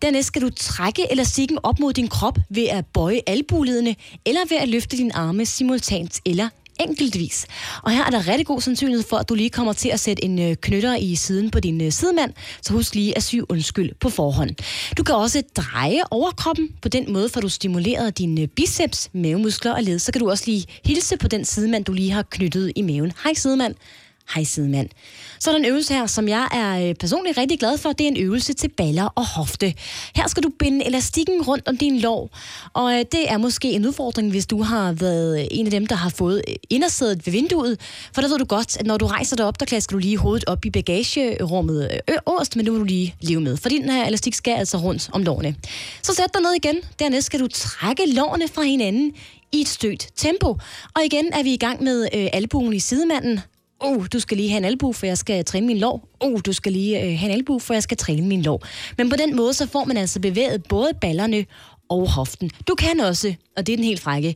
Dernæst 0.02 0.28
skal 0.28 0.42
du 0.42 0.50
trække 0.50 1.12
elastikken 1.12 1.58
op 1.64 1.80
mod 1.80 1.94
din 1.94 2.08
krop 2.08 2.38
ved 2.50 2.68
at 2.68 2.86
bøje 2.94 3.22
albuledene, 3.28 3.96
eller 4.26 4.42
ved 4.50 4.58
at 4.58 4.70
løfte 4.70 4.98
dine 4.98 5.16
arme 5.16 5.46
simultant 5.46 6.22
eller 6.26 6.50
enkeltvis. 6.80 7.46
Og 7.84 7.92
her 7.92 8.06
er 8.06 8.10
der 8.10 8.28
rigtig 8.28 8.46
god 8.46 8.62
sandsynlighed 8.62 9.04
for, 9.10 9.18
at 9.18 9.30
du 9.30 9.36
lige 9.36 9.50
kommer 9.50 9.74
til 9.74 9.90
at 9.90 10.00
sætte 10.00 10.24
en 10.24 10.40
øh, 10.40 10.56
knytter 10.56 10.96
i 10.96 11.16
siden 11.16 11.52
på 11.52 11.60
din 11.60 11.82
øh, 11.82 11.92
sidemand, 11.92 12.34
så 12.62 12.74
husk 12.74 12.96
lige 12.96 13.18
at 13.18 13.24
sy 13.24 13.36
undskyld 13.50 13.92
på 14.00 14.10
forhånd. 14.10 14.50
Du 14.98 15.04
kan 15.04 15.16
også 15.16 15.44
dreje 15.56 16.02
overkroppen 16.12 16.70
på 16.82 16.90
den 16.90 17.14
måde, 17.14 17.30
for 17.30 17.42
du 17.42 17.50
stimuleret 17.50 18.18
dine 18.18 18.42
øh, 18.42 18.48
biceps, 18.48 19.10
mavemuskler 19.14 19.74
og 19.74 19.84
led. 19.84 20.00
Så 20.00 20.12
kan 20.12 20.20
du 20.20 20.30
også 20.30 20.44
lige 20.48 20.66
hilse 20.86 21.18
på 21.18 21.28
den 21.28 21.46
sidemand, 21.46 21.86
du 21.86 21.94
lige 21.94 22.12
har 22.12 22.24
knyttet 22.30 22.72
i 22.76 22.82
maven. 22.82 23.12
Hej 23.24 23.34
sidemand. 23.34 23.76
Hej 24.34 24.44
sidemand. 24.44 24.90
Så 25.40 25.50
er 25.50 25.54
der 25.54 25.60
en 25.60 25.66
øvelse 25.66 25.94
her, 25.94 26.08
som 26.08 26.28
jeg 26.28 26.48
er 26.52 26.90
øh, 26.90 26.96
personligt 26.96 27.38
rigtig 27.38 27.60
glad 27.60 27.78
for. 27.78 27.92
Det 27.92 28.04
er 28.04 28.08
en 28.08 28.18
øvelse 28.18 28.54
til 28.54 28.68
baller 28.68 29.06
og 29.16 29.28
hofte. 29.28 29.74
Her 30.16 30.28
skal 30.28 30.44
du 30.44 30.50
binde 30.60 30.86
elastikken 30.86 31.42
rundt 31.42 31.68
om 31.68 31.78
din 31.78 32.00
lår. 32.00 32.30
Og 32.74 32.94
øh, 32.94 33.00
det 33.00 33.32
er 33.32 33.38
måske 33.38 33.72
en 33.72 33.86
udfordring, 33.86 34.32
hvis 34.32 34.46
du 34.46 34.62
har 34.62 34.92
været 34.92 35.40
øh, 35.40 35.48
en 35.52 35.66
af 35.66 35.72
dem, 35.72 35.88
der 35.88 35.96
har 35.96 36.10
fået 36.10 36.42
indersædet 36.70 37.26
ved 37.26 37.32
vinduet. 37.32 37.80
For 38.14 38.22
der 38.22 38.28
ved 38.28 38.38
du 38.38 38.46
godt, 38.46 38.78
at 38.78 38.86
når 38.86 38.98
du 38.98 39.06
rejser 39.06 39.36
dig 39.36 39.46
op, 39.46 39.60
der 39.60 39.66
klasker 39.66 39.96
du 39.96 40.00
lige 40.00 40.18
hovedet 40.18 40.44
op 40.48 40.66
i 40.66 40.70
bagagerummet 40.70 42.00
øverst, 42.08 42.56
men 42.56 42.66
nu 42.66 42.72
må 42.72 42.78
du 42.78 42.84
lige 42.84 43.16
leve 43.22 43.42
med. 43.42 43.58
For 43.58 43.70
den 43.70 43.90
her 43.90 44.06
elastik 44.06 44.34
skal 44.34 44.54
altså 44.54 44.78
rundt 44.78 45.10
om 45.14 45.24
lårene. 45.24 45.56
Så 46.02 46.14
sæt 46.14 46.34
dig 46.34 46.42
ned 46.42 46.52
igen. 46.52 46.76
Dernæst 47.00 47.26
skal 47.26 47.40
du 47.40 47.48
trække 47.48 48.04
lårene 48.14 48.48
fra 48.48 48.62
hinanden 48.62 49.14
i 49.52 49.62
et 49.62 49.68
stødt 49.68 50.08
tempo. 50.16 50.58
Og 50.96 51.06
igen 51.06 51.34
er 51.34 51.44
vi 51.44 51.54
i 51.54 51.58
gang 51.58 51.84
med 51.84 52.08
øh, 52.14 52.28
albuen 52.34 52.74
i 52.74 52.80
sidemanden. 52.80 53.40
Oh, 53.86 54.06
du 54.14 54.20
skal 54.20 54.38
lige 54.38 54.50
have 54.50 54.58
en 54.58 54.66
albu, 54.66 54.94
for 54.94 55.06
jeg 55.06 55.18
skal 55.18 55.46
træne 55.46 55.68
min 55.68 55.78
lår. 55.78 56.10
Oh, 56.20 56.40
du 56.46 56.54
skal 56.54 56.72
lige 56.72 57.02
øh, 57.02 57.20
have 57.20 57.32
en 57.32 57.38
albu, 57.38 57.60
for 57.60 57.74
jeg 57.74 57.84
skal 57.84 57.98
træne 57.98 58.28
min 58.28 58.42
lår. 58.42 58.64
Men 58.98 59.10
på 59.10 59.16
den 59.16 59.36
måde, 59.36 59.54
så 59.54 59.68
får 59.68 59.86
man 59.86 59.98
altså 59.98 60.20
bevæget 60.20 60.64
både 60.64 60.92
ballerne 61.02 61.46
og 61.90 62.10
hoften. 62.10 62.52
Du 62.68 62.76
kan 62.76 63.00
også, 63.00 63.34
og 63.58 63.68
det 63.68 63.74
er 63.74 63.78
den 63.78 63.86
helt 63.86 64.02
frække, 64.02 64.36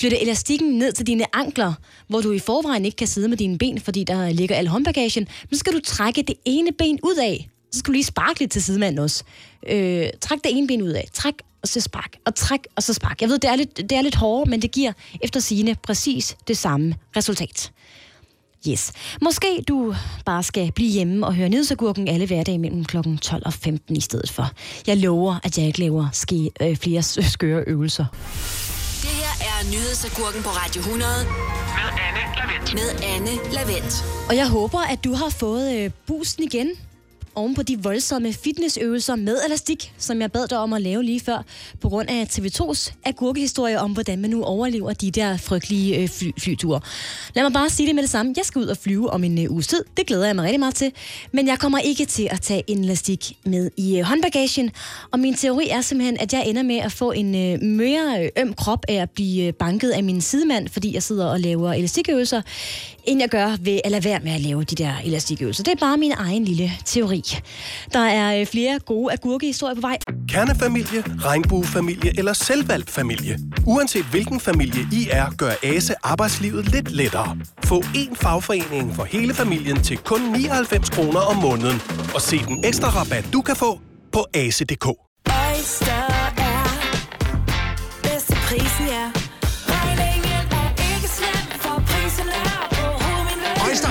flytte 0.00 0.22
elastikken 0.22 0.78
ned 0.78 0.92
til 0.92 1.06
dine 1.06 1.36
ankler, 1.36 1.72
hvor 2.08 2.20
du 2.20 2.32
i 2.32 2.38
forvejen 2.38 2.84
ikke 2.84 2.96
kan 2.96 3.06
sidde 3.06 3.28
med 3.28 3.36
dine 3.36 3.58
ben, 3.58 3.80
fordi 3.80 4.04
der 4.04 4.30
ligger 4.30 4.56
al 4.56 4.68
håndbagagen. 4.68 5.28
Men 5.50 5.54
så 5.54 5.58
skal 5.58 5.72
du 5.72 5.80
trække 5.84 6.22
det 6.22 6.34
ene 6.44 6.72
ben 6.72 6.98
ud 7.02 7.16
af. 7.22 7.48
Så 7.72 7.78
skal 7.78 7.88
du 7.88 7.92
lige 7.92 8.04
sparke 8.04 8.40
lidt 8.40 8.50
til 8.50 8.62
sidemanden 8.62 8.98
også. 8.98 9.24
Øh, 9.68 10.06
træk 10.20 10.38
det 10.44 10.58
ene 10.58 10.66
ben 10.66 10.82
ud 10.82 10.90
af. 10.90 11.08
Træk 11.12 11.34
og 11.62 11.68
så 11.68 11.80
spark, 11.80 12.16
og 12.26 12.34
træk, 12.34 12.60
og 12.76 12.82
så 12.82 12.94
spark. 12.94 13.20
Jeg 13.20 13.28
ved, 13.28 13.38
det 13.38 13.50
er 13.50 13.56
lidt, 13.56 13.76
det 13.76 13.92
er 13.92 14.02
lidt 14.02 14.14
hårdere, 14.14 14.50
men 14.50 14.62
det 14.62 14.70
giver 14.70 14.92
efter 15.22 15.40
sigende 15.40 15.74
præcis 15.82 16.36
det 16.48 16.58
samme 16.58 16.94
resultat. 17.16 17.72
Yes. 18.68 18.92
Måske 19.22 19.64
du 19.68 19.94
bare 20.24 20.42
skal 20.42 20.72
blive 20.72 20.90
hjemme 20.90 21.26
og 21.26 21.34
høre 21.34 21.48
nyhedsagurken 21.48 22.08
alle 22.08 22.26
hverdage 22.26 22.58
mellem 22.58 22.84
kl. 22.84 22.96
12 23.22 23.42
og 23.46 23.52
15 23.52 23.96
i 23.96 24.00
stedet 24.00 24.30
for. 24.30 24.50
Jeg 24.86 24.96
lover, 24.96 25.36
at 25.42 25.58
jeg 25.58 25.66
ikke 25.66 25.80
laver 25.80 26.08
ske, 26.12 26.50
øh, 26.60 26.76
flere 26.76 27.02
skøre 27.02 27.64
øvelser. 27.66 28.04
Det 29.02 29.10
her 29.10 29.46
er 29.46 29.64
nyhedsagurken 29.70 30.42
på 30.42 30.48
Radio 30.48 30.80
100 30.80 31.10
Med 31.24 31.90
Anne 32.06 32.20
Lavendt. 32.36 32.74
med 32.74 33.08
Anne 33.14 33.52
Lavendt. 33.52 34.04
Og 34.28 34.36
jeg 34.36 34.48
håber, 34.48 34.78
at 34.78 35.04
du 35.04 35.14
har 35.14 35.28
fået 35.28 35.76
øh, 35.78 35.90
boosten 36.06 36.44
igen 36.44 36.68
oven 37.38 37.54
på 37.54 37.62
de 37.62 37.82
voldsomme 37.82 38.32
fitnessøvelser 38.32 39.16
med 39.16 39.38
elastik, 39.46 39.92
som 39.98 40.20
jeg 40.20 40.32
bad 40.32 40.48
dig 40.48 40.58
om 40.58 40.72
at 40.72 40.82
lave 40.82 41.02
lige 41.04 41.20
før, 41.20 41.44
på 41.80 41.88
grund 41.88 42.08
af 42.08 42.24
TV2's 42.24 42.92
agurkehistorie 43.04 43.80
om, 43.80 43.92
hvordan 43.92 44.18
man 44.18 44.30
nu 44.30 44.42
overlever 44.44 44.92
de 44.92 45.10
der 45.10 45.36
frygtelige 45.36 45.96
øh, 45.96 46.08
fly, 46.08 46.30
flyture. 46.38 46.80
Lad 47.34 47.42
mig 47.42 47.52
bare 47.52 47.70
sige 47.70 47.86
det 47.86 47.94
med 47.94 48.02
det 48.02 48.10
samme. 48.10 48.34
Jeg 48.36 48.44
skal 48.44 48.62
ud 48.62 48.66
og 48.66 48.76
flyve 48.76 49.10
om 49.10 49.24
en 49.24 49.44
øh, 49.44 49.50
uges 49.50 49.66
tid. 49.66 49.84
Det 49.96 50.06
glæder 50.06 50.26
jeg 50.26 50.36
mig 50.36 50.44
rigtig 50.44 50.60
meget 50.60 50.74
til. 50.74 50.92
Men 51.32 51.46
jeg 51.46 51.58
kommer 51.58 51.78
ikke 51.78 52.04
til 52.04 52.28
at 52.30 52.40
tage 52.40 52.62
en 52.66 52.84
elastik 52.84 53.32
med 53.44 53.70
i 53.76 53.98
øh, 53.98 54.04
håndbagagen. 54.04 54.70
Og 55.10 55.20
min 55.20 55.34
teori 55.34 55.68
er 55.68 55.80
simpelthen, 55.80 56.16
at 56.20 56.32
jeg 56.32 56.46
ender 56.46 56.62
med 56.62 56.76
at 56.76 56.92
få 56.92 57.12
en 57.12 57.34
øh, 57.34 57.62
mere 57.62 58.22
øh, 58.22 58.42
øm 58.42 58.54
krop 58.54 58.84
af 58.88 58.94
at 58.94 59.10
blive 59.10 59.46
øh, 59.46 59.52
banket 59.52 59.90
af 59.90 60.04
min 60.04 60.20
sidemand, 60.20 60.68
fordi 60.68 60.94
jeg 60.94 61.02
sidder 61.02 61.26
og 61.26 61.40
laver 61.40 61.72
elastikøvelser, 61.72 62.42
end 63.04 63.20
jeg 63.20 63.28
gør 63.28 63.56
ved 63.60 63.80
at 63.84 63.90
lade 63.90 64.04
være 64.04 64.20
med 64.20 64.32
at 64.32 64.40
lave 64.40 64.64
de 64.64 64.74
der 64.74 64.92
elastikøvelser. 65.04 65.64
Det 65.64 65.72
er 65.72 65.76
bare 65.76 65.96
min 65.96 66.12
egen 66.12 66.44
lille 66.44 66.72
teori. 66.84 67.22
Der 67.92 67.98
er 67.98 68.40
øh, 68.40 68.46
flere 68.46 68.78
gode 68.78 69.12
agurkehistorier 69.12 69.74
på 69.74 69.80
vej. 69.80 69.98
Kernefamilie, 70.28 71.04
regnbuefamilie 71.24 72.18
eller 72.18 72.32
selvvalgt 72.32 72.90
familie. 72.90 73.38
Uanset 73.66 74.04
hvilken 74.04 74.40
familie 74.40 74.86
I 74.92 75.08
er, 75.10 75.30
gør 75.38 75.52
ASE 75.62 75.94
arbejdslivet 76.02 76.72
lidt 76.72 76.90
lettere. 76.90 77.36
Få 77.64 77.80
én 77.80 78.14
fagforening 78.14 78.94
for 78.94 79.04
hele 79.04 79.34
familien 79.34 79.82
til 79.82 79.98
kun 79.98 80.20
99 80.20 80.90
kroner 80.90 81.20
om 81.20 81.36
måneden. 81.36 81.82
Og 82.14 82.20
se 82.20 82.38
den 82.38 82.64
ekstra 82.64 82.88
rabat, 82.88 83.24
du 83.32 83.40
kan 83.40 83.56
få 83.56 83.80
på 84.12 84.26
ase.dk. 84.34 84.86
Oyster 84.86 86.27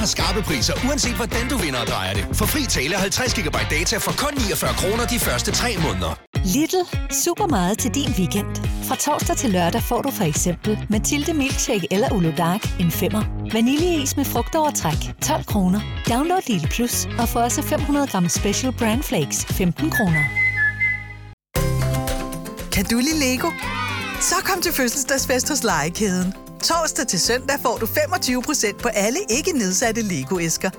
skarpe 0.08 0.42
priser, 0.42 0.74
uanset 0.88 1.16
hvordan 1.16 1.46
du 1.52 1.58
vinder 1.58 1.80
og 1.80 1.88
drejer 1.88 2.14
det. 2.14 2.26
For 2.40 2.46
fri 2.46 2.66
tale 2.66 2.96
50 2.96 3.34
GB 3.34 3.58
data 3.76 3.98
for 3.98 4.14
kun 4.24 4.34
49 4.38 4.74
kroner 4.82 5.06
de 5.06 5.20
første 5.20 5.52
3 5.52 5.78
måneder. 5.86 6.12
Lidl. 6.54 6.82
Super 7.12 7.48
meget 7.48 7.78
til 7.78 7.96
din 7.96 8.12
weekend. 8.20 8.48
Fra 8.88 8.96
torsdag 8.96 9.38
til 9.38 9.50
lørdag 9.50 9.84
får 9.84 10.02
du 10.02 10.12
for 10.12 10.24
eksempel 10.24 10.80
Mathilde 10.90 11.34
Milkshake 11.34 11.88
eller 11.92 12.12
Ulo 12.12 12.32
Dark 12.38 12.80
en 12.80 12.92
femmer. 12.92 13.24
Vaniljeis 13.54 14.18
med 14.18 14.26
frugtovertræk 14.26 14.98
12 15.22 15.46
kroner. 15.46 15.82
Download 16.10 16.42
Lidl 16.48 16.68
Plus 16.68 17.08
og 17.20 17.30
få 17.30 17.40
også 17.40 17.62
500 17.62 18.08
gram 18.08 18.30
Special 18.30 18.74
Brand 18.74 19.04
Flakes 19.04 19.46
15 19.46 19.92
kroner. 19.92 20.24
Kan 22.72 22.86
du 22.86 22.98
lide 22.98 23.20
Lego? 23.20 23.50
Så 24.22 24.36
kom 24.44 24.62
til 24.62 24.74
fødselsdagsfest 24.74 25.50
hos 25.50 25.64
Legekæden. 25.64 26.47
Torsdag 26.64 27.08
til 27.08 27.20
søndag 27.20 27.60
får 27.62 27.78
du 27.78 27.86
25% 27.86 28.78
på 28.78 28.88
alle 28.88 29.20
ikke 29.30 29.52
nedsatte 29.52 30.02
Lego-æsker. 30.02 30.70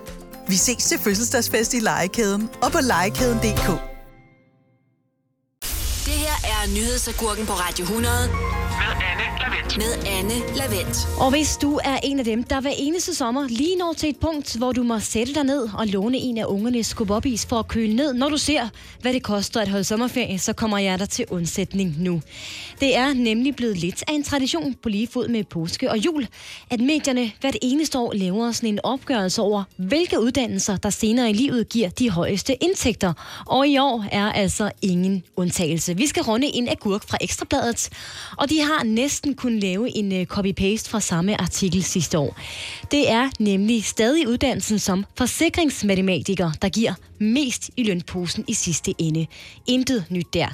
Vi 0.48 0.56
ses 0.56 0.84
til 0.84 0.98
fødselsdagsfest 0.98 1.74
i 1.74 1.80
Legekæden 1.80 2.50
og 2.62 2.72
på 2.72 2.78
legekæden.dk. 2.82 3.66
Det 6.06 6.16
her 6.24 6.38
er 6.54 6.68
nyhedsagurken 6.74 7.46
på 7.46 7.52
Radio 7.52 7.82
100 7.84 8.08
med 9.78 10.06
Anne 10.06 10.34
Lavendt. 10.56 11.08
Og 11.20 11.30
hvis 11.30 11.56
du 11.56 11.80
er 11.84 11.98
en 12.02 12.18
af 12.18 12.24
dem, 12.24 12.42
der 12.42 12.60
hver 12.60 12.70
eneste 12.78 13.14
sommer 13.14 13.48
lige 13.48 13.76
når 13.76 13.92
til 13.92 14.08
et 14.08 14.16
punkt, 14.20 14.56
hvor 14.56 14.72
du 14.72 14.82
må 14.82 14.98
sætte 14.98 15.34
dig 15.34 15.44
ned 15.44 15.68
og 15.74 15.86
låne 15.86 16.18
en 16.18 16.38
af 16.38 16.44
ungernes 16.44 16.86
skubobis 16.86 17.46
for 17.46 17.58
at 17.58 17.68
køle 17.68 17.96
ned, 17.96 18.14
når 18.14 18.28
du 18.28 18.36
ser, 18.36 18.68
hvad 19.00 19.12
det 19.12 19.22
koster 19.22 19.60
at 19.60 19.68
holde 19.68 19.84
sommerferie, 19.84 20.38
så 20.38 20.52
kommer 20.52 20.78
jeg 20.78 20.98
der 20.98 21.06
til 21.06 21.24
undsætning 21.30 21.94
nu. 21.98 22.22
Det 22.80 22.96
er 22.96 23.14
nemlig 23.14 23.56
blevet 23.56 23.76
lidt 23.76 24.04
af 24.08 24.12
en 24.12 24.22
tradition 24.22 24.74
på 24.82 24.88
lige 24.88 25.06
fod 25.06 25.28
med 25.28 25.44
påske 25.44 25.90
og 25.90 25.98
jul, 25.98 26.26
at 26.70 26.80
medierne 26.80 27.32
hvert 27.40 27.56
eneste 27.62 27.98
år 27.98 28.12
laver 28.12 28.52
sådan 28.52 28.68
en 28.68 28.80
opgørelse 28.82 29.42
over, 29.42 29.62
hvilke 29.76 30.20
uddannelser, 30.20 30.76
der 30.76 30.90
senere 30.90 31.30
i 31.30 31.32
livet 31.32 31.68
giver 31.68 31.88
de 31.88 32.10
højeste 32.10 32.64
indtægter. 32.64 33.12
Og 33.46 33.68
i 33.68 33.78
år 33.78 34.04
er 34.12 34.32
altså 34.32 34.70
ingen 34.82 35.22
undtagelse. 35.36 35.96
Vi 35.96 36.06
skal 36.06 36.22
runde 36.22 36.46
en 36.46 36.68
agurk 36.68 37.08
fra 37.08 37.18
Ekstrabladet, 37.20 37.88
og 38.36 38.50
de 38.50 38.60
har 38.60 38.84
næsten 38.84 39.34
kun 39.34 39.58
lave 39.68 39.96
en 39.96 40.12
øh, 40.12 40.26
copy-paste 40.26 40.90
fra 40.90 41.00
samme 41.00 41.40
artikel 41.40 41.84
sidste 41.84 42.18
år. 42.18 42.36
Det 42.90 43.10
er 43.10 43.30
nemlig 43.38 43.84
stadig 43.84 44.28
uddannelsen 44.28 44.78
som 44.78 45.04
forsikringsmatematiker, 45.14 46.50
der 46.62 46.68
giver 46.68 46.94
mest 47.18 47.70
i 47.76 47.82
lønposen 47.82 48.44
i 48.48 48.54
sidste 48.54 48.94
ende. 48.98 49.26
Intet 49.66 50.04
nyt 50.10 50.34
der. 50.34 50.48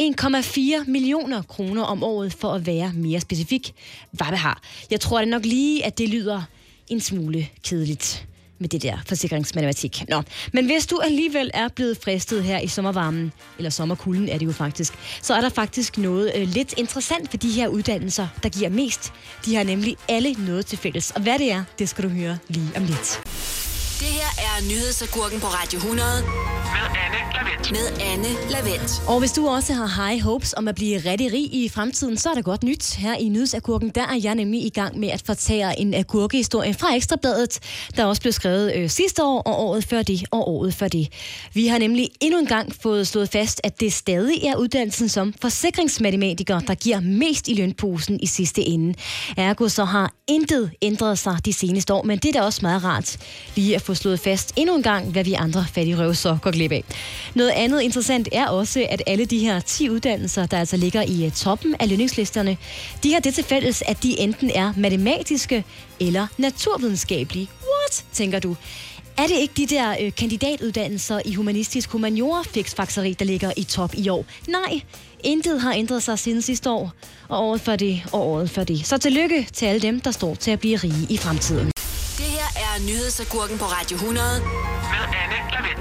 1,4 0.00 0.90
millioner 0.90 1.42
kroner 1.42 1.82
om 1.82 2.02
året 2.02 2.32
for 2.32 2.52
at 2.52 2.66
være 2.66 2.92
mere 2.94 3.20
specifik. 3.20 3.74
Hvad 4.10 4.26
det 4.26 4.38
har. 4.38 4.60
Jeg 4.90 5.00
tror 5.00 5.18
det 5.18 5.28
nok 5.28 5.44
lige, 5.44 5.84
at 5.84 5.98
det 5.98 6.08
lyder 6.08 6.42
en 6.88 7.00
smule 7.00 7.48
kedeligt 7.64 8.26
med 8.62 8.68
det 8.68 8.82
der 8.82 8.98
forsikringsmatematik. 9.08 10.04
Nå, 10.08 10.22
men 10.52 10.66
hvis 10.66 10.86
du 10.86 11.00
alligevel 11.04 11.50
er 11.54 11.68
blevet 11.68 11.98
fristet 12.04 12.44
her 12.44 12.58
i 12.58 12.68
sommervarmen, 12.68 13.32
eller 13.58 13.70
sommerkulden 13.70 14.28
er 14.28 14.38
det 14.38 14.46
jo 14.46 14.52
faktisk, 14.52 14.92
så 15.22 15.34
er 15.34 15.40
der 15.40 15.48
faktisk 15.48 15.98
noget 15.98 16.32
øh, 16.34 16.48
lidt 16.48 16.74
interessant 16.76 17.32
ved 17.32 17.40
de 17.40 17.50
her 17.50 17.68
uddannelser, 17.68 18.28
der 18.42 18.48
giver 18.48 18.70
mest. 18.70 19.12
De 19.44 19.54
har 19.56 19.64
nemlig 19.64 19.96
alle 20.08 20.32
noget 20.32 20.66
til 20.66 20.78
fælles. 20.78 21.10
Og 21.10 21.22
hvad 21.22 21.38
det 21.38 21.52
er, 21.52 21.64
det 21.78 21.88
skal 21.88 22.04
du 22.04 22.08
høre 22.08 22.38
lige 22.48 22.70
om 22.76 22.84
lidt. 22.84 23.20
Det 24.00 24.10
her 24.10 24.30
er 24.38 24.68
nyhedsagurken 24.68 25.40
på 25.40 25.46
Radio 25.46 25.76
100 25.78 26.22
Med 26.22 26.86
Anne 27.04 27.31
Lavendt. 27.42 27.70
med 27.72 28.06
Anne 28.12 28.28
Lavendt. 28.50 29.02
Og 29.08 29.18
hvis 29.18 29.32
du 29.32 29.48
også 29.48 29.72
har 29.74 30.08
high 30.08 30.22
hopes 30.22 30.54
om 30.56 30.68
at 30.68 30.74
blive 30.74 30.98
rigtig 30.98 31.32
rig 31.32 31.54
i 31.54 31.68
fremtiden, 31.68 32.16
så 32.16 32.30
er 32.30 32.34
det 32.34 32.44
godt 32.44 32.62
nyt. 32.62 32.94
Her 32.94 33.14
i 33.14 33.28
Nyhedsagurken, 33.28 33.88
der 33.88 34.02
er 34.02 34.20
jeg 34.22 34.34
nemlig 34.34 34.64
i 34.66 34.68
gang 34.68 34.98
med 34.98 35.08
at 35.08 35.22
fortære 35.26 35.80
en 35.80 35.94
agurkehistorie 35.94 36.74
fra 36.74 36.94
Ekstrabladet, 36.94 37.58
der 37.96 38.04
også 38.04 38.22
blev 38.22 38.32
skrevet 38.32 38.72
øh, 38.76 38.90
sidste 38.90 39.24
år, 39.24 39.40
og 39.40 39.64
året 39.64 39.84
før 39.84 40.02
det, 40.02 40.24
og 40.30 40.48
året 40.48 40.74
før 40.74 40.88
det. 40.88 41.08
Vi 41.54 41.66
har 41.66 41.78
nemlig 41.78 42.08
endnu 42.20 42.38
en 42.38 42.46
gang 42.46 42.74
fået 42.82 43.06
slået 43.06 43.28
fast, 43.28 43.60
at 43.64 43.80
det 43.80 43.92
stadig 43.92 44.44
er 44.44 44.56
uddannelsen 44.56 45.08
som 45.08 45.34
forsikringsmatematiker, 45.40 46.60
der 46.60 46.74
giver 46.74 47.00
mest 47.00 47.48
i 47.48 47.54
lønposen 47.54 48.20
i 48.22 48.26
sidste 48.26 48.62
ende. 48.62 48.94
Ergo 49.36 49.68
så 49.68 49.84
har 49.84 50.12
intet 50.28 50.70
ændret 50.82 51.18
sig 51.18 51.36
de 51.44 51.52
seneste 51.52 51.94
år, 51.94 52.02
men 52.02 52.18
det 52.18 52.28
er 52.28 52.40
da 52.40 52.42
også 52.42 52.58
meget 52.62 52.84
rart 52.84 53.16
lige 53.56 53.74
at 53.74 53.82
få 53.82 53.94
slået 53.94 54.20
fast 54.20 54.52
endnu 54.56 54.76
en 54.76 54.82
gang, 54.82 55.10
hvad 55.10 55.24
vi 55.24 55.32
andre 55.32 55.66
fattige 55.74 55.98
røv 55.98 56.14
så 56.14 56.38
går 56.42 56.50
glip 56.50 56.72
af. 56.72 56.84
Noget 57.34 57.50
andet 57.50 57.80
interessant 57.80 58.28
er 58.32 58.46
også, 58.46 58.86
at 58.90 59.02
alle 59.06 59.24
de 59.24 59.38
her 59.38 59.60
10 59.60 59.90
uddannelser, 59.90 60.46
der 60.46 60.58
altså 60.58 60.76
ligger 60.76 61.02
i 61.02 61.26
øh, 61.26 61.32
toppen 61.32 61.74
af 61.80 61.88
lønningslisterne, 61.88 62.56
de 63.02 63.12
har 63.12 63.20
det 63.20 63.34
til 63.34 63.44
fælles, 63.44 63.82
at 63.86 64.02
de 64.02 64.20
enten 64.20 64.50
er 64.54 64.72
matematiske 64.76 65.64
eller 66.00 66.26
naturvidenskabelige. 66.38 67.48
What, 67.62 68.04
tænker 68.12 68.38
du? 68.38 68.56
Er 69.18 69.26
det 69.26 69.36
ikke 69.38 69.54
de 69.56 69.66
der 69.66 69.96
øh, 70.00 70.12
kandidatuddannelser 70.14 71.20
i 71.24 71.34
humanistisk 71.34 71.90
humaniora 71.90 72.42
fiksfakseri, 72.42 73.12
der 73.12 73.24
ligger 73.24 73.52
i 73.56 73.64
top 73.64 73.94
i 73.94 74.08
år? 74.08 74.24
Nej, 74.48 74.80
intet 75.24 75.60
har 75.60 75.72
ændret 75.72 76.02
sig 76.02 76.18
siden 76.18 76.42
sidste 76.42 76.70
år, 76.70 76.92
og 77.28 77.44
året 77.48 77.60
før 77.60 77.76
det, 77.76 78.02
og 78.12 78.26
året 78.26 78.50
før 78.50 78.64
det. 78.64 78.86
Så 78.86 78.98
tillykke 78.98 79.48
til 79.52 79.66
alle 79.66 79.80
dem, 79.80 80.00
der 80.00 80.10
står 80.10 80.34
til 80.34 80.50
at 80.50 80.60
blive 80.60 80.76
rige 80.76 81.06
i 81.08 81.16
fremtiden. 81.16 81.66
Det 82.16 82.24
her 82.24 82.48
er 82.56 82.86
nyhedsagurken 82.86 83.58
på 83.58 83.64
Radio 83.64 83.94
100 83.96 84.26
Med 84.40 85.04
Anne 85.22 85.31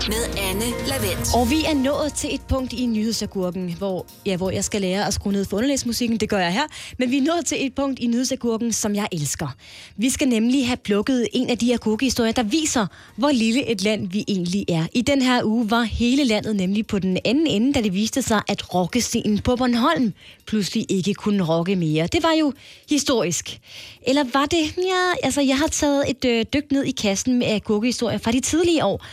med 0.08 0.24
Anne 0.50 0.66
Lavendt. 0.88 1.36
Og 1.36 1.50
vi 1.50 1.64
er 1.66 1.74
nået 1.74 2.14
til 2.14 2.36
et 2.36 2.42
punkt 2.42 2.74
i 2.74 2.86
nyhedsagurken, 2.86 3.74
hvor, 3.78 4.06
ja, 4.26 4.38
hvor 4.38 4.52
jeg 4.52 4.64
skal 4.64 4.82
lære 4.82 5.08
at 5.08 5.14
skrue 5.14 5.34
ned 5.34 5.46
for 5.46 5.58
underlægsmusikken. 5.58 6.18
Det 6.18 6.30
gør 6.30 6.38
jeg 6.38 6.54
her. 6.54 6.68
Men 7.00 7.12
vi 7.12 7.18
er 7.18 7.22
nået 7.22 7.46
til 7.46 7.66
et 7.66 7.76
punkt 7.76 8.00
i 8.00 8.08
nyhedsagurken, 8.08 8.74
som 8.74 8.96
jeg 8.96 9.08
elsker. 9.12 9.56
Vi 9.98 10.10
skal 10.10 10.28
nemlig 10.28 10.68
have 10.68 10.78
plukket 10.78 11.28
en 11.34 11.50
af 11.50 11.58
de 11.58 11.74
agurkehistorier, 11.74 12.32
der 12.32 12.44
viser, 12.44 12.88
hvor 13.16 13.32
lille 13.32 13.70
et 13.70 13.84
land 13.84 14.08
vi 14.08 14.26
egentlig 14.28 14.66
er. 14.70 14.86
I 14.94 15.02
den 15.02 15.22
her 15.22 15.44
uge 15.44 15.72
var 15.72 15.82
hele 15.82 16.24
landet 16.24 16.56
nemlig 16.56 16.88
på 16.88 17.00
den 17.00 17.18
anden 17.26 17.48
ende, 17.48 17.74
da 17.74 17.82
det 17.82 17.94
viste 17.94 18.22
sig, 18.22 18.42
at 18.48 18.74
rockescenen 18.74 19.40
på 19.40 19.56
Bornholm 19.56 20.14
pludselig 20.48 20.86
ikke 20.90 21.14
kunne 21.14 21.44
rocke 21.44 21.76
mere. 21.76 22.08
Det 22.08 22.24
var 22.24 22.34
jo 22.40 22.54
historisk. 22.90 23.60
Eller 24.08 24.24
var 24.34 24.46
det? 24.46 24.78
Ja, 24.78 25.14
altså 25.24 25.42
jeg 25.42 25.58
har 25.58 25.68
taget 25.68 26.04
et 26.10 26.26
øh, 26.26 26.46
dyk 26.54 26.72
ned 26.72 26.84
i 26.84 26.92
kassen 26.92 27.40
med 27.40 27.48
agurkehistorier 27.48 28.18
fra 28.18 28.32
de 28.32 28.40
tidlige 28.40 28.86
år. 28.86 29.06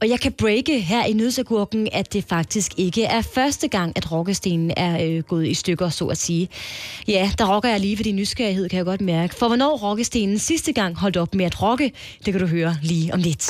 Og 0.00 0.08
jeg 0.08 0.20
kan 0.20 0.32
breake 0.38 0.80
her 0.80 1.04
i 1.04 1.12
nødsagurken, 1.12 1.88
at 1.92 2.12
det 2.12 2.24
faktisk 2.28 2.72
ikke 2.76 3.04
er 3.04 3.22
første 3.22 3.68
gang, 3.68 3.92
at 3.96 4.12
rockestenen 4.12 4.72
er 4.76 5.04
øh, 5.04 5.22
gået 5.22 5.46
i 5.46 5.54
stykker, 5.54 5.88
så 5.88 6.06
at 6.06 6.18
sige. 6.18 6.48
Ja, 7.08 7.30
der 7.38 7.54
rocker 7.54 7.68
jeg 7.68 7.80
lige, 7.80 7.96
fordi 7.96 8.12
nysgerrighed 8.12 8.68
kan 8.68 8.76
jeg 8.76 8.84
godt 8.84 9.00
mærke. 9.00 9.34
For 9.34 9.46
hvornår 9.46 9.76
rockestenen 9.76 10.38
sidste 10.38 10.72
gang 10.72 10.96
holdt 10.96 11.16
op 11.16 11.34
med 11.34 11.44
at 11.44 11.62
rocke, 11.62 11.92
det 12.24 12.32
kan 12.32 12.40
du 12.40 12.46
høre 12.46 12.76
lige 12.82 13.14
om 13.14 13.20
lidt. 13.20 13.46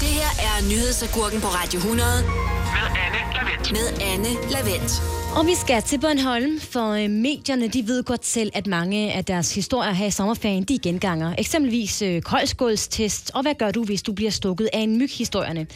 Det 0.00 0.08
her 0.08 0.30
er 0.48 0.68
nyhedsagurken 0.70 1.40
på 1.40 1.46
Radio 1.46 1.78
100 1.78 2.63
med 2.74 2.86
Anne 3.04 3.20
Lavendt. 3.34 3.72
med 3.72 3.86
Anne 4.12 4.50
Lavendt. 4.50 5.02
Og 5.36 5.46
vi 5.46 5.54
skal 5.54 5.82
til 5.82 6.00
Bornholm, 6.00 6.60
for 6.60 6.90
øh, 6.90 7.10
medierne 7.10 7.68
de 7.68 7.86
ved 7.86 8.02
godt 8.04 8.26
selv, 8.26 8.50
at 8.54 8.66
mange 8.66 9.12
af 9.12 9.24
deres 9.24 9.54
historier 9.54 9.92
her 9.92 10.06
i 10.06 10.10
sommerferien, 10.10 10.64
de 10.64 10.74
er 10.74 10.78
genganger. 10.82 11.34
Eksempelvis 11.38 12.02
øh, 12.02 12.22
koldskålstest, 12.22 13.30
og 13.34 13.42
hvad 13.42 13.54
gør 13.54 13.70
du, 13.70 13.84
hvis 13.84 14.02
du 14.02 14.12
bliver 14.12 14.30
stukket 14.30 14.68
af 14.72 14.78
en 14.78 14.98
myg 14.98 15.10
historierne. 15.10 15.66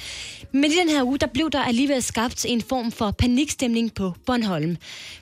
Men 0.53 0.65
i 0.65 0.75
den 0.75 0.89
her 0.89 1.03
uge, 1.03 1.19
der 1.19 1.27
blev 1.27 1.51
der 1.51 1.63
alligevel 1.63 2.03
skabt 2.03 2.47
en 2.49 2.63
form 2.63 2.93
for 2.93 3.11
panikstemning 3.11 3.95
på 3.95 4.13
Bornholm. 4.27 4.77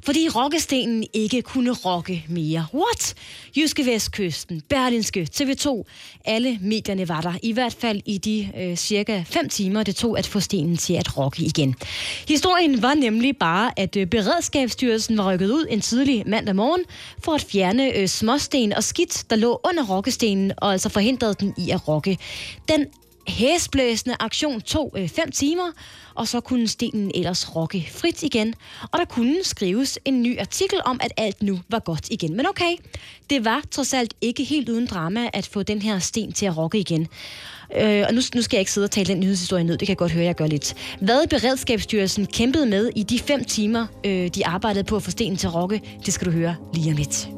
Fordi 0.04 0.28
rockestenen 0.28 1.04
ikke 1.12 1.42
kunne 1.42 1.70
rocke 1.72 2.24
mere. 2.28 2.66
What? 2.74 3.14
Jyske 3.56 3.86
Vestkysten, 3.86 4.62
Berlinske, 4.68 5.28
TV2, 5.34 5.82
alle 6.24 6.58
medierne 6.62 7.08
var 7.08 7.20
der. 7.20 7.32
I 7.42 7.52
hvert 7.52 7.76
fald 7.80 8.00
i 8.06 8.18
de 8.18 8.50
øh, 8.60 8.76
cirka 8.76 9.22
5 9.26 9.48
timer, 9.48 9.82
det 9.82 9.96
tog 9.96 10.18
at 10.18 10.26
få 10.26 10.40
stenen 10.40 10.76
til 10.76 10.94
at 10.94 11.18
rocke 11.18 11.42
igen. 11.42 11.75
Historien 12.28 12.82
var 12.82 12.94
nemlig 12.94 13.36
bare, 13.36 13.72
at 13.76 13.96
øh, 13.96 14.06
Beredskabsstyrelsen 14.06 15.18
var 15.18 15.32
rykket 15.32 15.50
ud 15.50 15.66
en 15.70 15.80
tidlig 15.80 16.22
mandag 16.26 16.56
morgen 16.56 16.84
for 17.24 17.32
at 17.32 17.46
fjerne 17.50 17.96
øh, 17.96 18.08
småsten 18.08 18.72
og 18.72 18.84
skidt, 18.84 19.24
der 19.30 19.36
lå 19.36 19.60
under 19.64 19.86
rokkestenen, 19.86 20.52
og 20.56 20.72
altså 20.72 20.88
forhindrede 20.88 21.34
den 21.40 21.54
i 21.58 21.70
at 21.70 21.88
rokke. 21.88 22.18
Den 22.68 22.86
hæsblæsende 23.28 24.16
aktion 24.20 24.60
tog 24.60 24.92
5 24.94 25.24
øh, 25.26 25.32
timer, 25.32 25.72
og 26.14 26.28
så 26.28 26.40
kunne 26.40 26.68
stenen 26.68 27.10
ellers 27.14 27.56
rocke 27.56 27.88
frit 27.92 28.22
igen. 28.22 28.54
Og 28.82 28.98
der 28.98 29.04
kunne 29.04 29.36
skrives 29.42 29.98
en 30.04 30.22
ny 30.22 30.40
artikel 30.40 30.80
om, 30.84 31.00
at 31.02 31.12
alt 31.16 31.42
nu 31.42 31.60
var 31.68 31.78
godt 31.78 32.08
igen. 32.10 32.36
Men 32.36 32.46
okay, 32.46 32.76
det 33.30 33.44
var 33.44 33.62
trods 33.70 33.94
alt 33.94 34.14
ikke 34.20 34.44
helt 34.44 34.68
uden 34.68 34.86
drama 34.86 35.30
at 35.32 35.46
få 35.46 35.62
den 35.62 35.82
her 35.82 35.98
sten 35.98 36.32
til 36.32 36.46
at 36.46 36.56
rocke 36.56 36.78
igen. 36.78 37.08
Øh, 37.76 38.04
og 38.08 38.14
nu, 38.14 38.20
nu 38.34 38.42
skal 38.42 38.56
jeg 38.56 38.60
ikke 38.60 38.72
sidde 38.72 38.84
og 38.84 38.90
tale 38.90 39.06
den 39.06 39.20
nyhedshistorie 39.20 39.64
ned, 39.64 39.78
det 39.78 39.86
kan 39.86 39.92
jeg 39.92 39.98
godt 39.98 40.12
høre, 40.12 40.24
jeg 40.24 40.34
gør 40.34 40.46
lidt. 40.46 40.74
Hvad 41.00 41.26
Beredskabsstyrelsen 41.26 42.26
kæmpede 42.26 42.66
med 42.66 42.90
i 42.96 43.02
de 43.02 43.18
fem 43.18 43.44
timer, 43.44 43.86
øh, 44.04 44.28
de 44.28 44.46
arbejdede 44.46 44.84
på 44.84 44.96
at 44.96 45.02
få 45.02 45.10
stenen 45.10 45.36
til 45.36 45.46
at 45.46 45.54
rocke, 45.54 45.80
det 46.06 46.14
skal 46.14 46.26
du 46.26 46.32
høre 46.32 46.56
lige 46.74 46.90
om 46.90 46.96
lidt. 46.96 47.28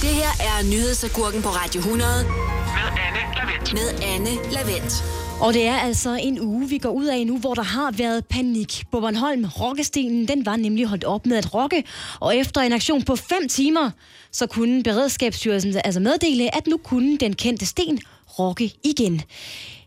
Det 0.00 0.14
her 0.14 0.32
er 0.40 0.70
nyhedsagurken 0.70 1.42
på 1.42 1.48
Radio 1.48 1.78
100 1.78 2.24
Med 2.24 3.02
Anne 3.06 3.25
med 3.72 4.02
Anne 4.02 4.30
Lavendt. 4.52 5.04
Og 5.40 5.54
det 5.54 5.66
er 5.66 5.76
altså 5.76 6.18
en 6.22 6.40
uge, 6.40 6.68
vi 6.68 6.78
går 6.78 6.90
ud 6.90 7.04
af 7.06 7.26
nu, 7.26 7.38
hvor 7.38 7.54
der 7.54 7.62
har 7.62 7.90
været 7.90 8.26
panik 8.26 8.84
på 8.92 9.00
Bornholm. 9.00 9.44
Rockestenen, 9.44 10.28
den 10.28 10.46
var 10.46 10.56
nemlig 10.56 10.86
holdt 10.86 11.04
op 11.04 11.26
med 11.26 11.36
at 11.36 11.54
rokke. 11.54 11.84
og 12.20 12.36
efter 12.36 12.60
en 12.60 12.72
aktion 12.72 13.02
på 13.02 13.16
5 13.16 13.48
timer, 13.48 13.90
så 14.32 14.46
kunne 14.46 14.82
Beredskabsstyrelsen 14.82 15.74
altså 15.84 16.00
meddele, 16.00 16.56
at 16.56 16.66
nu 16.66 16.76
kunne 16.76 17.16
den 17.16 17.32
kendte 17.32 17.66
sten 17.66 18.00
rokke 18.38 18.72
igen. 18.84 19.22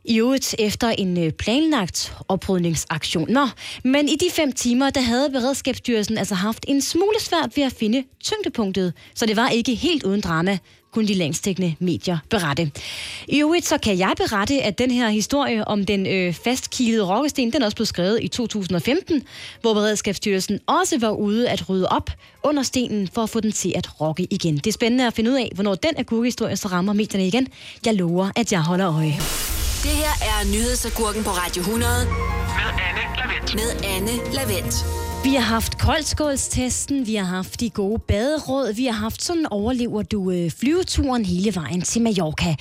I 0.06 0.20
øvrigt 0.20 0.56
efter 0.60 0.90
en 0.90 1.26
øh, 1.26 1.32
planlagt 1.32 2.14
oprydningsaktion. 2.28 3.32
Nå, 3.32 3.48
men 3.84 4.10
i 4.10 4.16
de 4.16 4.26
fem 4.32 4.52
timer, 4.52 4.90
der 4.90 5.02
havde 5.02 5.30
Beredskabsstyrelsen 5.30 6.18
altså 6.18 6.36
haft 6.36 6.66
en 6.68 6.82
smule 6.82 7.20
svært 7.20 7.58
ved 7.58 7.64
at 7.64 7.74
finde 7.74 8.04
tyngdepunktet, 8.24 8.94
så 9.16 9.26
det 9.26 9.36
var 9.36 9.50
ikke 9.50 9.76
helt 9.76 10.04
uden 10.04 10.22
drama, 10.22 10.58
kunne 10.92 11.08
de 11.08 11.14
længstækkende 11.14 11.76
medier 11.80 12.18
berette. 12.30 12.72
I 13.28 13.40
øvrigt 13.40 13.68
så 13.68 13.78
kan 13.78 13.98
jeg 13.98 14.14
berette, 14.18 14.62
at 14.62 14.78
den 14.78 14.92
her 14.92 15.10
historie 15.10 15.68
om 15.68 15.86
den 15.86 16.08
øh, 16.08 16.34
fastkilede 16.34 17.04
rokkesten, 17.04 17.54
den 17.54 17.64
også 17.64 17.76
blev 17.76 17.86
skrevet 17.86 18.20
i 18.22 18.28
2015, 18.28 19.24
hvor 19.62 19.74
Beredskabsstyrelsen 19.74 20.60
også 20.68 21.00
var 21.00 21.10
ude 21.10 21.50
at 21.50 21.70
rydde 21.70 21.88
op 21.88 22.10
under 22.44 22.64
stenen 22.64 23.08
for 23.14 23.24
at 23.24 23.30
få 23.30 23.40
den 23.40 23.52
til 23.52 23.74
at 23.76 24.02
rokke 24.02 24.28
igen. 24.30 24.56
Det 24.58 24.68
er 24.68 24.72
spændende 24.72 25.08
at 25.08 25.14
finde 25.14 25.32
ud 25.32 25.36
af, 25.36 25.52
hvornår 25.56 25.76
den 25.76 25.92
agurkehistorie 25.98 26.58
så 26.58 26.68
rammer 26.68 26.94
medierne 26.94 27.28
igen. 27.28 27.48
Jeg 27.86 27.94
lover, 27.94 28.32
at 28.36 28.52
jeg 28.52 28.62
holder 28.62 28.96
øje. 28.96 29.18
Det 29.84 29.92
her 29.92 30.14
er 30.22 30.52
nyhedsagurken 30.52 31.24
på 31.24 31.30
Radio 31.30 31.62
100 31.62 31.92
Med 32.06 32.70
Anne 32.88 33.02
Lavendt 33.18 33.39
med 33.56 33.86
Anne 33.96 34.12
Lavendt. 34.34 34.76
Vi 35.24 35.36
har 35.36 35.42
haft 35.42 35.78
koldskålstesten, 35.78 37.08
vi 37.08 37.16
har 37.16 37.26
haft 37.26 37.60
de 37.60 37.70
gode 37.70 38.00
baderåd, 38.00 38.74
vi 38.74 38.86
har 38.86 38.94
haft 38.94 39.24
sådan 39.24 39.46
overlever 39.52 40.04
du 40.04 40.32
øh, 40.32 40.52
flyveturen 40.52 41.26
hele 41.26 41.56
vejen 41.56 41.82
til 41.82 42.02
Mallorca. 42.02 42.56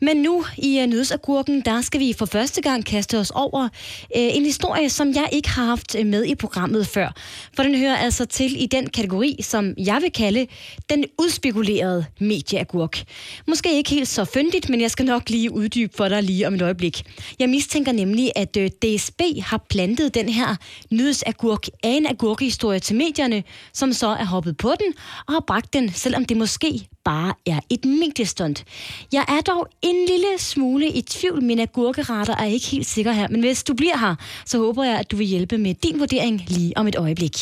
Men 0.00 0.16
nu 0.16 0.44
i 0.58 0.80
uh, 0.82 0.86
nyhedsagurken, 0.86 1.60
der 1.60 1.80
skal 1.80 2.00
vi 2.00 2.14
for 2.18 2.26
første 2.26 2.62
gang 2.62 2.84
kaste 2.84 3.18
os 3.18 3.30
over 3.30 3.62
uh, 3.62 3.68
en 4.10 4.44
historie, 4.44 4.90
som 4.90 5.08
jeg 5.14 5.28
ikke 5.32 5.48
har 5.48 5.64
haft 5.64 5.94
øh, 5.98 6.06
med 6.06 6.24
i 6.24 6.34
programmet 6.34 6.86
før. 6.86 7.14
For 7.56 7.62
den 7.62 7.78
hører 7.78 7.96
altså 7.96 8.24
til 8.24 8.62
i 8.62 8.66
den 8.66 8.90
kategori, 8.90 9.36
som 9.42 9.74
jeg 9.78 9.98
vil 10.02 10.12
kalde 10.12 10.46
den 10.90 11.04
udspekulerede 11.18 12.04
medieagurk. 12.20 13.02
Måske 13.48 13.76
ikke 13.76 13.90
helt 13.90 14.08
så 14.08 14.24
fyndigt, 14.24 14.68
men 14.68 14.80
jeg 14.80 14.90
skal 14.90 15.06
nok 15.06 15.30
lige 15.30 15.52
uddybe 15.52 15.92
for 15.96 16.08
dig 16.08 16.22
lige 16.22 16.46
om 16.46 16.54
et 16.54 16.62
øjeblik. 16.62 17.02
Jeg 17.38 17.48
mistænker 17.48 17.92
nemlig, 17.92 18.32
at 18.36 18.56
uh, 18.56 18.66
DSB 18.66 19.20
har 19.42 19.64
plantet 19.70 20.14
den 20.14 20.28
her 20.28 20.56
nyhedsagurk 20.90 21.66
af 21.82 21.90
en 21.90 22.06
agurkehistorie 22.06 22.78
til 22.80 22.96
medierne, 22.96 23.42
som 23.72 23.92
så 23.92 24.08
er 24.08 24.24
hoppet 24.24 24.56
på 24.56 24.68
den 24.68 24.94
og 25.26 25.32
har 25.32 25.44
bragt 25.46 25.72
den, 25.72 25.92
selvom 25.92 26.24
det 26.24 26.36
måske 26.36 26.88
bare 27.06 27.34
er 27.46 27.60
et 27.70 27.84
mediestunt. 27.84 28.64
Jeg 29.12 29.24
er 29.28 29.40
dog 29.40 29.68
en 29.82 29.96
lille 30.08 30.32
smule 30.38 30.86
i 30.88 31.02
tvivl. 31.02 31.42
Min 31.42 31.58
agurkeretter 31.58 32.36
er 32.36 32.44
ikke 32.44 32.66
helt 32.66 32.86
sikker 32.86 33.12
her, 33.12 33.28
men 33.28 33.40
hvis 33.40 33.64
du 33.64 33.74
bliver 33.74 33.96
her, 33.96 34.14
så 34.46 34.58
håber 34.58 34.84
jeg, 34.84 34.98
at 34.98 35.10
du 35.10 35.16
vil 35.16 35.26
hjælpe 35.26 35.58
med 35.58 35.74
din 35.74 35.98
vurdering 35.98 36.44
lige 36.48 36.78
om 36.78 36.88
et 36.88 36.96
øjeblik. 36.96 37.36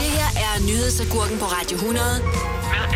Det 0.00 0.10
her 0.18 0.30
er 0.46 0.66
nyhedsagurken 0.68 1.38
på 1.38 1.44
Radio 1.44 1.76
100 1.76 2.04
Med 2.22 2.82
Anne 2.84 2.95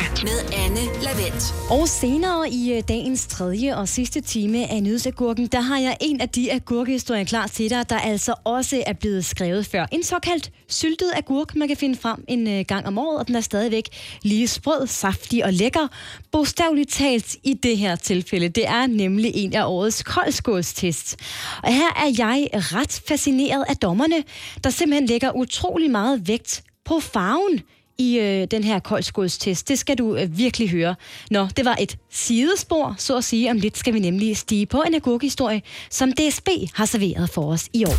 Lavendt. 0.00 0.24
med 0.24 0.58
Anne 0.58 1.02
Lavendt. 1.02 1.54
Og 1.70 1.88
senere 1.88 2.50
i 2.50 2.72
øh, 2.72 2.82
dagens 2.88 3.26
tredje 3.26 3.76
og 3.76 3.88
sidste 3.88 4.20
time 4.20 4.70
af 4.70 4.82
Nyhedsagurken, 4.82 5.46
der 5.46 5.60
har 5.60 5.78
jeg 5.78 5.96
en 6.00 6.20
af 6.20 6.28
de 6.28 6.52
agurkehistorier 6.52 7.24
klar 7.24 7.46
til 7.46 7.70
dig, 7.70 7.90
der 7.90 7.98
altså 7.98 8.34
også 8.44 8.82
er 8.86 8.92
blevet 8.92 9.24
skrevet 9.24 9.66
før. 9.66 9.86
En 9.92 10.02
såkaldt 10.02 10.50
syltet 10.68 11.10
agurk, 11.16 11.56
man 11.56 11.68
kan 11.68 11.76
finde 11.76 11.98
frem 11.98 12.24
en 12.28 12.48
øh, 12.48 12.64
gang 12.68 12.86
om 12.86 12.98
året, 12.98 13.18
og 13.18 13.26
den 13.26 13.36
er 13.36 13.40
stadigvæk 13.40 13.84
lige 14.22 14.48
sprød, 14.48 14.86
saftig 14.86 15.44
og 15.44 15.52
lækker. 15.52 15.88
Bogstaveligt 16.32 16.90
talt 16.90 17.36
i 17.44 17.54
det 17.54 17.78
her 17.78 17.96
tilfælde. 17.96 18.48
Det 18.48 18.68
er 18.68 18.86
nemlig 18.86 19.32
en 19.34 19.54
af 19.54 19.64
årets 19.66 20.02
koldskålstest. 20.02 21.16
Og 21.62 21.74
her 21.74 21.88
er 21.96 22.14
jeg 22.18 22.48
ret 22.52 23.02
fascineret 23.08 23.64
af 23.68 23.76
dommerne, 23.76 24.24
der 24.64 24.70
simpelthen 24.70 25.06
lægger 25.06 25.36
utrolig 25.36 25.90
meget 25.90 26.28
vægt 26.28 26.62
på 26.84 27.00
farven 27.00 27.60
i 28.00 28.18
øh, 28.18 28.46
den 28.50 28.64
her 28.64 28.78
koldskålstest. 28.78 29.68
Det 29.68 29.78
skal 29.78 29.98
du 29.98 30.16
øh, 30.16 30.38
virkelig 30.38 30.70
høre. 30.70 30.94
Nå, 31.30 31.46
det 31.56 31.64
var 31.64 31.76
et 31.80 31.96
sidespor, 32.10 32.94
så 32.98 33.16
at 33.16 33.24
sige. 33.24 33.50
Om 33.50 33.56
lidt 33.56 33.78
skal 33.78 33.94
vi 33.94 33.98
nemlig 33.98 34.36
stige 34.36 34.66
på 34.66 34.82
en 34.82 34.94
agurkehistorie, 34.94 35.62
som 35.90 36.12
DSB 36.12 36.48
har 36.74 36.86
serveret 36.86 37.30
for 37.30 37.52
os 37.52 37.68
i 37.72 37.84
år. 37.84 37.98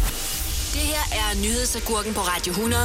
Det 0.75 0.81
her 0.93 1.05
er 1.22 1.41
nyhedsagurken 1.43 2.13
på 2.13 2.20
Radio 2.20 2.51
100 2.51 2.81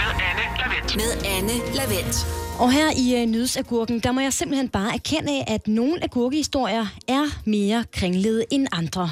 Med 0.00 0.10
Anne 0.28 0.44
Lavendt. 0.60 0.96
med 0.96 1.10
Anne 1.36 1.74
Lavendt. 1.76 2.16
Og 2.62 2.72
her 2.72 2.90
i 2.96 3.22
øh, 3.22 3.26
Nyhedsagurken, 3.26 4.00
der 4.00 4.12
må 4.12 4.20
jeg 4.20 4.32
simpelthen 4.32 4.68
bare 4.68 4.94
erkende, 4.94 5.44
at 5.46 5.68
nogle 5.68 6.04
agurkehistorier 6.04 6.86
er 7.08 7.40
mere 7.44 7.84
kringlede 7.92 8.44
end 8.50 8.66
andre. 8.72 9.10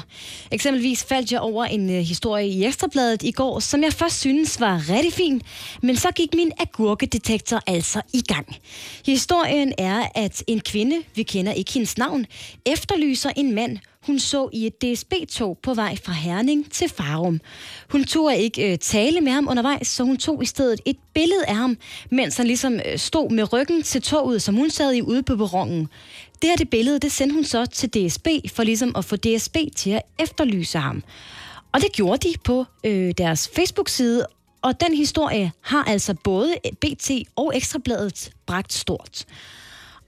Eksempelvis 0.51 1.03
faldt 1.03 1.31
jeg 1.31 1.39
over 1.39 1.65
en 1.65 1.89
øh, 1.89 1.95
historie 1.95 2.47
i 2.47 2.65
Ekstrabladet 2.65 3.23
i 3.23 3.31
går, 3.31 3.59
som 3.59 3.83
jeg 3.83 3.93
først 3.93 4.19
synes 4.19 4.59
var 4.59 4.89
rigtig 4.89 5.13
fin, 5.13 5.41
men 5.81 5.95
så 5.95 6.11
gik 6.15 6.33
min 6.33 6.51
agurkedetektor 6.59 7.61
altså 7.67 8.01
i 8.13 8.21
gang. 8.21 8.55
Historien 9.05 9.73
er, 9.77 10.03
at 10.15 10.43
en 10.47 10.59
kvinde, 10.59 10.95
vi 11.15 11.23
kender 11.23 11.51
ikke 11.51 11.73
hendes 11.73 11.97
navn, 11.97 12.25
efterlyser 12.65 13.29
en 13.35 13.55
mand, 13.55 13.77
hun 14.05 14.19
så 14.19 14.49
i 14.53 14.67
et 14.67 14.81
DSB-tog 14.81 15.57
på 15.63 15.73
vej 15.73 15.95
fra 16.03 16.13
Herning 16.13 16.71
til 16.71 16.89
Farum. 16.89 17.41
Hun 17.89 18.03
tog 18.03 18.35
ikke 18.35 18.71
øh, 18.71 18.77
tale 18.77 19.21
med 19.21 19.31
ham 19.31 19.47
undervejs, 19.49 19.87
så 19.87 20.03
hun 20.03 20.17
tog 20.17 20.43
i 20.43 20.45
stedet 20.45 20.81
et 20.85 20.97
billede 21.13 21.45
af 21.47 21.55
ham, 21.55 21.77
mens 22.09 22.37
han 22.37 22.47
ligesom 22.47 22.73
øh, 22.73 22.97
stod 22.97 23.29
med 23.29 23.53
ryggen 23.53 23.83
til 23.83 24.01
toget, 24.01 24.41
som 24.41 24.55
hun 24.55 24.69
sad 24.69 24.93
i 24.93 25.01
ude 25.01 25.23
på 25.23 25.35
perronen. 25.35 25.87
Det 26.41 26.49
her 26.49 26.55
det 26.57 26.69
billede, 26.69 26.99
det 26.99 27.11
sendte 27.11 27.33
hun 27.33 27.43
så 27.43 27.65
til 27.65 27.89
DSB, 27.89 28.27
for 28.55 28.63
ligesom 28.63 28.95
at 28.95 29.05
få 29.05 29.15
DSB 29.15 29.57
til 29.75 29.89
at 29.89 30.01
efterlyse 30.19 30.77
ham. 30.77 31.03
Og 31.71 31.81
det 31.81 31.91
gjorde 31.93 32.29
de 32.29 32.33
på 32.43 32.65
øh, 32.83 33.13
deres 33.17 33.49
Facebook-side, 33.55 34.25
og 34.61 34.81
den 34.81 34.93
historie 34.93 35.51
har 35.61 35.83
altså 35.83 36.13
både 36.13 36.55
BT 36.81 37.11
og 37.35 37.51
Ekstrabladet 37.55 38.31
bragt 38.45 38.73
stort. 38.73 39.25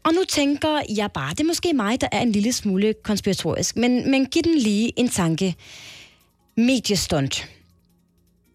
Og 0.05 0.13
nu 0.13 0.23
tænker 0.29 0.81
jeg 0.95 1.11
bare, 1.11 1.29
det 1.29 1.39
er 1.39 1.43
måske 1.43 1.73
mig, 1.73 2.01
der 2.01 2.07
er 2.11 2.21
en 2.21 2.31
lille 2.31 2.53
smule 2.53 2.93
konspiratorisk, 3.03 3.75
men, 3.75 4.11
men 4.11 4.25
giv 4.25 4.43
den 4.43 4.57
lige 4.57 4.99
en 4.99 5.09
tanke. 5.09 5.55
Mediestunt. 6.57 7.49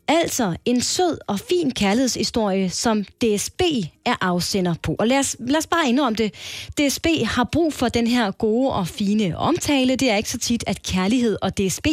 Altså 0.09 0.57
en 0.65 0.81
sød 0.81 1.19
og 1.27 1.41
fin 1.41 1.71
kærlighedshistorie, 1.71 2.71
som 2.71 3.05
DSB 3.05 3.63
er 4.05 4.15
afsender 4.21 4.75
på. 4.83 4.97
Og 4.99 5.07
lad 5.07 5.19
os, 5.19 5.37
lad 5.41 5.59
os 5.59 5.67
bare 5.67 5.89
indrømme 5.89 6.17
det. 6.17 6.35
DSB 6.79 7.07
har 7.25 7.45
brug 7.53 7.73
for 7.73 7.89
den 7.89 8.07
her 8.07 8.31
gode 8.31 8.73
og 8.73 8.89
fine 8.89 9.39
omtale. 9.39 9.97
Det 9.97 10.11
er 10.11 10.17
ikke 10.17 10.31
så 10.31 10.39
tit, 10.39 10.65
at 10.67 10.83
kærlighed 10.83 11.37
og 11.43 11.59
DSB 11.59 11.87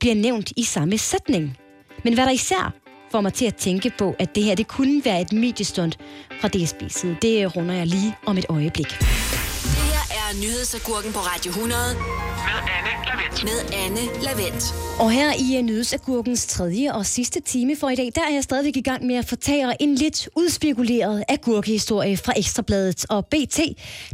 bliver 0.00 0.14
nævnt 0.14 0.52
i 0.56 0.64
samme 0.64 0.98
sætning. 0.98 1.56
Men 2.04 2.14
hvad 2.14 2.24
der 2.24 2.32
især 2.32 2.81
får 3.12 3.20
mig 3.20 3.32
til 3.32 3.44
at 3.44 3.56
tænke 3.56 3.92
på, 3.98 4.16
at 4.18 4.34
det 4.34 4.42
her 4.44 4.54
det 4.54 4.68
kunne 4.68 5.02
være 5.04 5.20
et 5.20 5.32
mediestunt 5.32 5.98
fra 6.40 6.48
DSB's 6.56 6.88
side, 6.88 7.16
det 7.22 7.56
runder 7.56 7.74
jeg 7.74 7.86
lige 7.86 8.14
om 8.26 8.38
et 8.38 8.46
øjeblik. 8.48 8.88
Det 8.88 9.86
her 9.92 10.04
er 10.20 10.28
nyhedsagurken 10.44 11.12
på 11.12 11.18
Radio 11.18 11.50
100 11.50 11.80
Med 12.48 12.58
Anne 12.76 12.91
Lavendt. 13.12 13.44
med 13.44 13.78
Anne 13.84 14.22
Lavendt. 14.22 14.74
Og 15.00 15.10
her 15.10 15.32
i 15.32 15.58
uh, 15.58 15.64
Nyhedsagurkens 15.64 16.46
tredje 16.46 16.94
og 16.94 17.06
sidste 17.06 17.40
time 17.40 17.76
for 17.76 17.88
i 17.88 17.94
dag, 17.94 18.12
der 18.14 18.20
er 18.20 18.34
jeg 18.34 18.42
stadigvæk 18.42 18.76
i 18.76 18.80
gang 18.80 19.06
med 19.06 19.14
at 19.14 19.24
fortælle 19.24 19.82
en 19.82 19.94
lidt 19.94 20.28
udspekuleret 20.36 21.24
agurkehistorie 21.28 22.16
fra 22.16 22.32
Ekstrabladet 22.36 23.06
og 23.10 23.26
BT, 23.26 23.60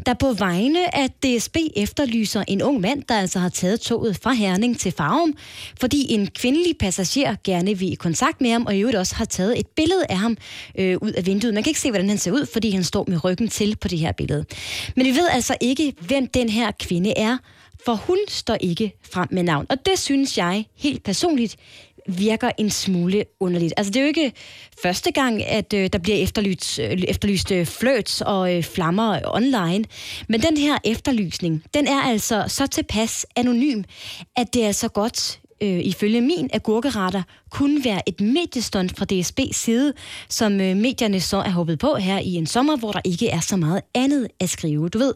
der 0.07 0.15
på 0.15 0.33
vegne 0.33 0.97
af 0.97 1.11
DSB 1.11 1.57
efterlyser 1.77 2.45
en 2.49 2.63
ung 2.63 2.81
mand, 2.81 3.03
der 3.09 3.19
altså 3.19 3.39
har 3.39 3.49
taget 3.49 3.81
toget 3.81 4.19
fra 4.23 4.33
Herning 4.33 4.81
til 4.81 4.93
Farum, 4.93 5.35
fordi 5.81 6.13
en 6.13 6.27
kvindelig 6.27 6.79
passager 6.79 7.37
gerne 7.45 7.79
vil 7.79 7.93
i 7.93 7.95
kontakt 7.95 8.41
med 8.41 8.51
ham, 8.51 8.67
og 8.67 8.77
i 8.77 8.81
øvrigt 8.81 8.99
også 8.99 9.15
har 9.15 9.25
taget 9.25 9.59
et 9.59 9.67
billede 9.67 10.05
af 10.09 10.17
ham 10.17 10.37
øh, 10.79 10.97
ud 11.03 11.13
af 11.13 11.27
vinduet. 11.27 11.55
Man 11.55 11.63
kan 11.63 11.71
ikke 11.71 11.81
se, 11.81 11.91
hvordan 11.91 12.09
han 12.09 12.19
ser 12.19 12.33
ud, 12.33 12.47
fordi 12.53 12.71
han 12.71 12.85
står 12.85 13.05
med 13.09 13.25
ryggen 13.25 13.49
til 13.49 13.77
på 13.77 13.89
det 13.89 13.99
her 13.99 14.13
billede. 14.13 14.45
Men 14.97 15.07
vi 15.07 15.11
ved 15.11 15.29
altså 15.31 15.57
ikke, 15.61 15.93
hvem 16.01 16.27
den 16.27 16.49
her 16.49 16.71
kvinde 16.81 17.19
er, 17.19 17.37
for 17.85 17.95
hun 17.95 18.19
står 18.29 18.57
ikke 18.61 18.93
frem 19.13 19.29
med 19.31 19.43
navn. 19.43 19.67
Og 19.69 19.87
det 19.87 19.99
synes 19.99 20.39
jeg 20.39 20.65
helt 20.77 21.05
personligt 21.05 21.57
virker 22.09 22.51
en 22.59 22.71
smule 22.71 23.25
underligt. 23.41 23.75
Altså 23.77 23.91
det 23.91 23.97
er 23.97 24.03
jo 24.03 24.09
ikke 24.09 24.33
første 24.83 25.13
gang, 25.13 25.45
at 25.45 25.73
øh, 25.73 25.91
der 25.93 25.99
bliver 25.99 26.17
efterlyst, 26.17 26.79
øh, 26.79 27.03
efterlyst 27.09 27.53
øh, 27.53 27.67
flirts 27.67 28.21
og 28.21 28.57
øh, 28.57 28.63
flammer 28.63 29.21
online. 29.25 29.85
Men 30.29 30.43
den 30.43 30.57
her 30.57 30.79
efterlysning, 30.85 31.65
den 31.75 31.87
er 31.87 32.01
altså 32.01 32.45
så 32.49 32.67
tilpas 32.67 33.27
anonym, 33.37 33.83
at 34.37 34.55
det 34.55 34.65
er 34.65 34.73
så 34.73 34.89
godt 34.89 35.41
øh, 35.61 35.81
ifølge 35.85 36.21
min 36.21 36.51
agurkeretter 36.53 37.23
kunne 37.51 37.85
være 37.85 38.09
et 38.09 38.21
mediestunt 38.21 38.99
fra 38.99 39.07
DSB's 39.13 39.53
side, 39.53 39.93
som 40.29 40.61
øh, 40.61 40.77
medierne 40.77 41.21
så 41.21 41.37
er 41.37 41.51
hoppet 41.51 41.79
på 41.79 41.95
her 41.95 42.19
i 42.19 42.35
en 42.35 42.47
sommer, 42.47 42.77
hvor 42.77 42.93
der 42.93 43.01
ikke 43.05 43.29
er 43.29 43.41
så 43.41 43.57
meget 43.57 43.81
andet 43.95 44.29
at 44.41 44.49
skrive. 44.49 44.89
Du 44.89 44.99
ved, 44.99 45.15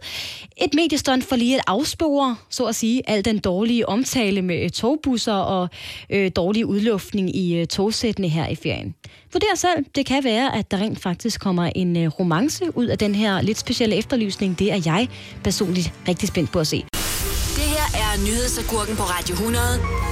et 0.56 0.74
mediestunt 0.74 1.24
for 1.24 1.36
lige 1.36 1.56
at 1.56 1.64
afspore, 1.66 2.36
så 2.50 2.64
at 2.64 2.74
sige, 2.74 3.02
al 3.10 3.24
den 3.24 3.38
dårlige 3.38 3.88
omtale 3.88 4.42
med 4.42 4.64
øh, 4.64 4.70
togbusser 4.70 5.32
og 5.32 5.68
øh, 6.10 6.30
dårlig 6.36 6.66
udluftning 6.66 7.36
i 7.36 7.54
øh, 7.54 7.66
togsættene 7.66 8.28
her 8.28 8.48
i 8.48 8.54
ferien. 8.54 8.94
Vurder 9.32 9.56
selv, 9.56 9.84
det 9.94 10.06
kan 10.06 10.24
være, 10.24 10.56
at 10.56 10.70
der 10.70 10.76
rent 10.76 11.00
faktisk 11.00 11.40
kommer 11.40 11.70
en 11.74 11.96
øh, 11.96 12.08
romance 12.08 12.76
ud 12.76 12.86
af 12.86 12.98
den 12.98 13.14
her 13.14 13.40
lidt 13.40 13.58
specielle 13.58 13.96
efterlysning. 13.96 14.58
Det 14.58 14.72
er 14.72 14.80
jeg 14.84 15.08
personligt 15.44 15.92
rigtig 16.08 16.28
spændt 16.28 16.52
på 16.52 16.60
at 16.60 16.66
se. 16.66 16.84
Det 17.56 17.68
her 17.74 17.86
er 18.04 18.24
nyhedsagurken 18.26 18.96
på 18.96 19.02
Radio 19.02 19.32
100 19.32 20.11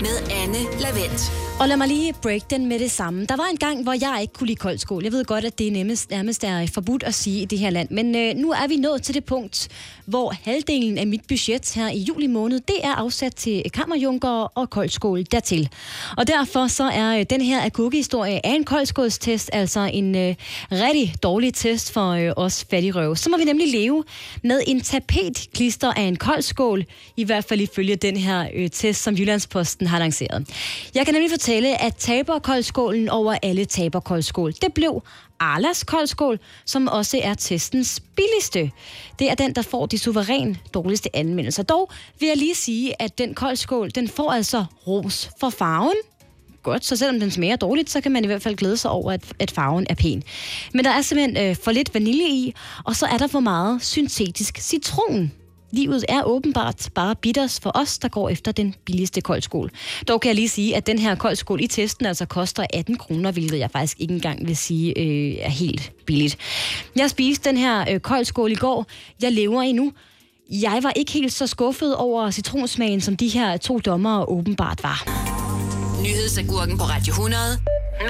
med 0.00 0.16
Anne 0.30 0.80
Lavendt. 0.80 1.45
Og 1.60 1.68
lad 1.68 1.76
mig 1.76 1.88
lige 1.88 2.14
break 2.22 2.50
den 2.50 2.66
med 2.66 2.78
det 2.78 2.90
samme. 2.90 3.26
Der 3.26 3.36
var 3.36 3.46
en 3.50 3.56
gang, 3.56 3.82
hvor 3.82 3.92
jeg 3.92 4.18
ikke 4.22 4.34
kunne 4.34 4.46
lide 4.46 4.58
kold 4.58 4.78
skål. 4.78 5.02
Jeg 5.02 5.12
ved 5.12 5.24
godt, 5.24 5.44
at 5.44 5.58
det 5.58 5.72
nærmest, 5.72 6.10
nærmest 6.10 6.44
er 6.44 6.66
forbudt 6.74 7.02
at 7.02 7.14
sige 7.14 7.42
i 7.42 7.44
det 7.44 7.58
her 7.58 7.70
land. 7.70 7.88
Men 7.90 8.16
øh, 8.16 8.34
nu 8.34 8.50
er 8.50 8.68
vi 8.68 8.76
nået 8.76 9.02
til 9.02 9.14
det 9.14 9.24
punkt, 9.24 9.68
hvor 10.06 10.34
halvdelen 10.42 10.98
af 10.98 11.06
mit 11.06 11.20
budget 11.28 11.72
her 11.74 11.88
i 11.88 11.98
juli 11.98 12.26
måned, 12.26 12.60
det 12.60 12.76
er 12.82 12.92
afsat 12.92 13.34
til 13.34 13.62
kammerjunker 13.74 14.28
og 14.28 14.70
kold 14.70 14.88
skål 14.88 15.24
dertil. 15.32 15.68
Og 16.16 16.26
derfor 16.26 16.66
så 16.66 16.84
er 16.84 17.18
øh, 17.18 17.26
den 17.30 17.40
her 17.40 17.64
akukkehistorie 17.64 18.46
af 18.46 18.50
en 18.50 18.64
koldskålstest 18.64 19.50
altså 19.52 19.90
en 19.92 20.16
øh, 20.16 20.34
rigtig 20.72 21.14
dårlig 21.22 21.54
test 21.54 21.92
for 21.92 22.10
øh, 22.10 22.32
os 22.36 22.66
fattigrøve. 22.70 23.16
Så 23.16 23.30
må 23.30 23.36
vi 23.36 23.44
nemlig 23.44 23.72
leve 23.72 24.04
med 24.42 24.60
en 24.66 24.80
tapetklister 24.80 25.92
af 25.92 26.02
en 26.02 26.16
kold 26.16 26.42
skål, 26.42 26.84
i 27.16 27.24
hvert 27.24 27.44
fald 27.44 27.60
ifølge 27.60 27.96
den 27.96 28.16
her 28.16 28.48
øh, 28.54 28.70
test, 28.70 29.02
som 29.02 29.14
Jyllandsposten 29.14 29.86
har 29.86 29.98
lanceret. 29.98 30.48
Jeg 30.94 31.04
kan 31.04 31.14
nemlig 31.14 31.30
fortælle, 31.46 31.82
at 31.82 31.94
taberkoldskålen 31.96 33.08
over 33.08 33.36
alle 33.42 33.64
taberkoldskål, 33.64 34.52
det 34.52 34.74
blev 34.74 35.02
Arlas 35.40 35.84
koldskål, 35.84 36.38
som 36.64 36.88
også 36.88 37.20
er 37.22 37.34
testens 37.34 38.02
billigste. 38.16 38.70
Det 39.18 39.30
er 39.30 39.34
den, 39.34 39.54
der 39.54 39.62
får 39.62 39.86
de 39.86 39.98
suveræn 39.98 40.56
dårligste 40.74 41.16
anmeldelser. 41.16 41.62
Dog 41.62 41.90
vil 42.20 42.26
jeg 42.26 42.36
lige 42.36 42.54
sige, 42.54 43.02
at 43.02 43.18
den 43.18 43.34
koldskål, 43.34 43.90
den 43.90 44.08
får 44.08 44.32
altså 44.32 44.64
ros 44.86 45.30
for 45.40 45.50
farven, 45.50 45.96
godt, 46.62 46.84
så 46.84 46.96
selvom 46.96 47.20
den 47.20 47.30
smager 47.30 47.56
dårligt, 47.56 47.90
så 47.90 48.00
kan 48.00 48.12
man 48.12 48.24
i 48.24 48.26
hvert 48.26 48.42
fald 48.42 48.56
glæde 48.56 48.76
sig 48.76 48.90
over, 48.90 49.12
at, 49.12 49.22
at 49.38 49.50
farven 49.50 49.86
er 49.90 49.94
pæn. 49.94 50.22
Men 50.74 50.84
der 50.84 50.90
er 50.90 51.02
simpelthen 51.02 51.50
øh, 51.50 51.56
for 51.56 51.70
lidt 51.70 51.94
vanilje 51.94 52.28
i, 52.28 52.54
og 52.84 52.96
så 52.96 53.06
er 53.06 53.18
der 53.18 53.26
for 53.26 53.40
meget 53.40 53.84
syntetisk 53.84 54.58
citron. 54.58 55.32
Livet 55.70 56.04
er 56.08 56.22
åbenbart 56.22 56.88
bare 56.94 57.16
bitters 57.16 57.60
for 57.60 57.70
os, 57.74 57.98
der 57.98 58.08
går 58.08 58.28
efter 58.28 58.52
den 58.52 58.74
billigste 58.84 59.20
koldskål. 59.20 59.70
Dog 60.08 60.20
kan 60.20 60.28
jeg 60.28 60.34
lige 60.34 60.48
sige, 60.48 60.76
at 60.76 60.86
den 60.86 60.98
her 60.98 61.14
koldskål 61.14 61.60
i 61.60 61.66
testen 61.66 62.06
altså 62.06 62.26
koster 62.26 62.66
18 62.74 62.96
kroner, 62.96 63.30
hvilket 63.30 63.58
jeg 63.58 63.70
faktisk 63.70 64.00
ikke 64.00 64.14
engang 64.14 64.46
vil 64.46 64.56
sige 64.56 64.98
øh, 64.98 65.36
er 65.40 65.50
helt 65.50 65.92
billigt. 66.06 66.36
Jeg 66.96 67.10
spiste 67.10 67.48
den 67.48 67.58
her 67.58 67.84
øh, 67.90 68.00
koldskål 68.00 68.52
i 68.52 68.54
går. 68.54 68.86
Jeg 69.22 69.32
lever 69.32 69.62
endnu. 69.62 69.92
Jeg 70.50 70.78
var 70.82 70.92
ikke 70.96 71.12
helt 71.12 71.32
så 71.32 71.46
skuffet 71.46 71.96
over 71.96 72.30
citronsmagen, 72.30 73.00
som 73.00 73.16
de 73.16 73.28
her 73.28 73.56
to 73.56 73.78
dommere 73.78 74.28
åbenbart 74.28 74.82
var. 74.82 75.08
Nyhedsagurken 76.02 76.78
på 76.78 76.84
Radio 76.84 77.12
100 77.12 77.42
med 78.00 78.08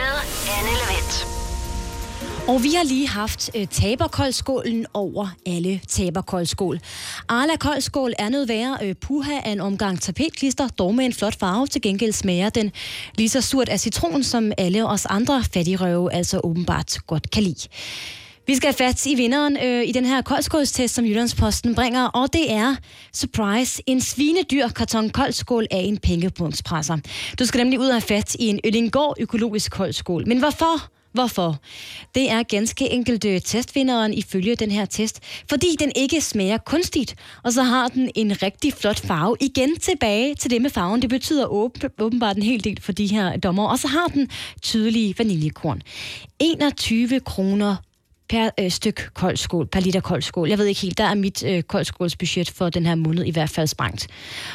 Anne 0.58 0.70
Lavendt. 0.70 1.35
Og 2.48 2.62
vi 2.62 2.68
har 2.68 2.84
lige 2.84 3.08
haft 3.08 3.50
øh, 3.56 3.66
taberkoldskålen 3.66 4.86
over 4.94 5.28
alle 5.46 5.80
taberkoldskål. 5.88 6.80
Arla 7.28 7.56
koldskål 7.56 8.12
er 8.18 8.28
noget 8.28 8.48
værre 8.48 8.78
øh, 8.82 8.94
puha 8.94 9.40
af 9.44 9.50
en 9.50 9.60
omgang 9.60 10.00
tapetklister, 10.00 10.68
dog 10.68 10.94
med 10.94 11.04
en 11.04 11.12
flot 11.12 11.38
farve. 11.38 11.66
Til 11.66 11.82
gengæld 11.82 12.12
smager 12.12 12.50
den 12.50 12.72
lige 13.14 13.28
så 13.28 13.40
surt 13.40 13.68
af 13.68 13.80
citron, 13.80 14.22
som 14.22 14.52
alle 14.58 14.88
os 14.88 15.06
andre 15.06 15.44
fattigrøve 15.52 16.12
altså 16.12 16.40
åbenbart 16.44 16.98
godt 17.06 17.30
kan 17.30 17.42
lide. 17.42 17.68
Vi 18.46 18.56
skal 18.56 18.66
have 18.66 18.88
fat 18.88 19.06
i 19.06 19.14
vinderen 19.14 19.56
øh, 19.64 19.88
i 19.88 19.92
den 19.92 20.04
her 20.04 20.22
koldskålstest, 20.22 20.94
som 20.94 21.04
Jyllandsposten 21.04 21.74
bringer, 21.74 22.06
og 22.06 22.32
det 22.32 22.52
er, 22.52 22.76
surprise, 23.12 23.82
en 23.86 24.00
svinedyr 24.00 24.68
karton 24.68 25.10
koldskål 25.10 25.66
af 25.70 25.78
en 25.78 25.98
pengepunktspresser. 25.98 26.98
Du 27.38 27.44
skal 27.44 27.58
nemlig 27.58 27.80
ud 27.80 27.86
og 27.86 27.94
have 27.94 28.00
fat 28.00 28.34
i 28.34 28.46
en 28.46 28.60
Øllingård 28.64 29.16
økologisk 29.20 29.72
koldskål. 29.72 30.28
Men 30.28 30.38
hvorfor? 30.38 30.95
Hvorfor? 31.16 31.56
Det 32.14 32.30
er 32.30 32.42
ganske 32.42 32.90
enkelt 32.90 33.44
testvinderen 33.44 34.14
ifølge 34.14 34.56
den 34.56 34.70
her 34.70 34.84
test, 34.84 35.20
fordi 35.48 35.76
den 35.78 35.92
ikke 35.96 36.20
smager 36.20 36.58
kunstigt, 36.58 37.14
og 37.44 37.52
så 37.52 37.62
har 37.62 37.88
den 37.88 38.10
en 38.14 38.42
rigtig 38.42 38.72
flot 38.72 39.00
farve. 39.00 39.36
Igen 39.40 39.76
tilbage 39.76 40.34
til 40.34 40.50
det 40.50 40.62
med 40.62 40.70
farven. 40.70 41.02
Det 41.02 41.10
betyder 41.10 41.46
åbenbart 42.00 42.36
en 42.36 42.42
hel 42.42 42.64
del 42.64 42.80
for 42.80 42.92
de 42.92 43.06
her 43.06 43.36
dommer. 43.36 43.68
Og 43.68 43.78
så 43.78 43.88
har 43.88 44.06
den 44.06 44.28
tydelige 44.62 45.14
vaniljekorn. 45.18 45.82
21 46.40 47.20
kroner 47.20 47.76
per 48.28 48.50
øh, 48.60 48.70
styk 48.70 49.10
koldskål, 49.14 49.66
per 49.66 49.80
liter 49.80 50.00
koldskål. 50.00 50.48
Jeg 50.48 50.58
ved 50.58 50.66
ikke 50.66 50.80
helt, 50.80 50.98
der 50.98 51.04
er 51.04 51.14
mit 51.14 51.44
øh, 51.44 51.62
koldskålsbudget 51.62 52.50
for 52.50 52.70
den 52.70 52.86
her 52.86 52.94
måned 52.94 53.24
i 53.24 53.30
hvert 53.30 53.50
fald 53.50 53.66
sprængt. 53.66 54.06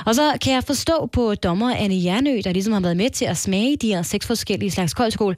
Og 0.06 0.16
så 0.16 0.38
kan 0.42 0.54
jeg 0.54 0.64
forstå 0.64 1.10
på 1.14 1.36
dommer 1.36 1.76
Anne 1.76 2.04
Jernø, 2.04 2.42
der 2.44 2.52
ligesom 2.52 2.74
har 2.74 2.80
været 2.80 2.98
med 2.98 3.10
til 3.10 3.26
at 3.26 3.38
smage 3.38 3.78
de 3.78 3.88
her 3.88 4.02
seks 4.02 4.28
forskellige 4.28 4.72
slags 4.72 4.94
koldskål, 4.94 5.36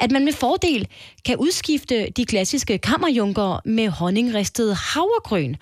at 0.00 0.10
man 0.10 0.24
med 0.24 0.32
fordel 0.32 0.88
kan 1.24 1.36
udskifte 1.36 2.10
de 2.16 2.24
klassiske 2.24 2.78
kammerjunker 2.78 3.60
med 3.64 3.88
honningristet 3.88 4.76
havregryn. 4.76 5.54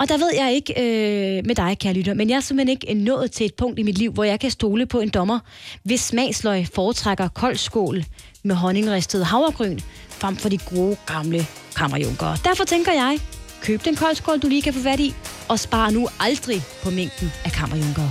Og 0.00 0.08
der 0.08 0.18
ved 0.18 0.30
jeg 0.34 0.52
ikke 0.52 0.72
øh, 0.76 1.46
med 1.46 1.54
dig, 1.54 1.78
kære 1.78 1.92
lytter, 1.92 2.14
men 2.14 2.30
jeg 2.30 2.36
er 2.36 2.40
simpelthen 2.40 2.68
ikke 2.68 2.94
nået 2.94 3.32
til 3.32 3.46
et 3.46 3.54
punkt 3.54 3.78
i 3.78 3.82
mit 3.82 3.98
liv, 3.98 4.12
hvor 4.12 4.24
jeg 4.24 4.40
kan 4.40 4.50
stole 4.50 4.86
på 4.86 5.00
en 5.00 5.08
dommer, 5.08 5.38
hvis 5.82 6.00
smagsløg 6.00 6.66
foretrækker 6.74 7.28
koldskål 7.28 8.04
med 8.42 8.54
honningristet 8.54 9.26
havregryn, 9.26 9.78
frem 10.20 10.36
for 10.36 10.48
de 10.48 10.58
gode 10.58 10.96
gamle 11.06 11.46
kammerjunker. 11.76 12.36
Derfor 12.44 12.64
tænker 12.64 12.92
jeg, 12.92 13.18
køb 13.62 13.84
den 13.84 13.96
koldskål, 13.96 14.38
du 14.38 14.48
lige 14.48 14.62
kan 14.62 14.74
få 14.74 14.82
fat 14.82 15.00
i, 15.00 15.14
og 15.48 15.60
spar 15.60 15.90
nu 15.90 16.08
aldrig 16.20 16.62
på 16.82 16.90
mængden 16.90 17.32
af 17.44 17.52
kammerjunker. 17.52 18.08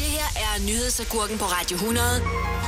Det 0.00 0.08
her 0.16 0.28
er 0.46 0.52
Nyhedsagurken 0.66 1.38
på 1.38 1.44
Radio 1.44 1.74
100 1.76 2.06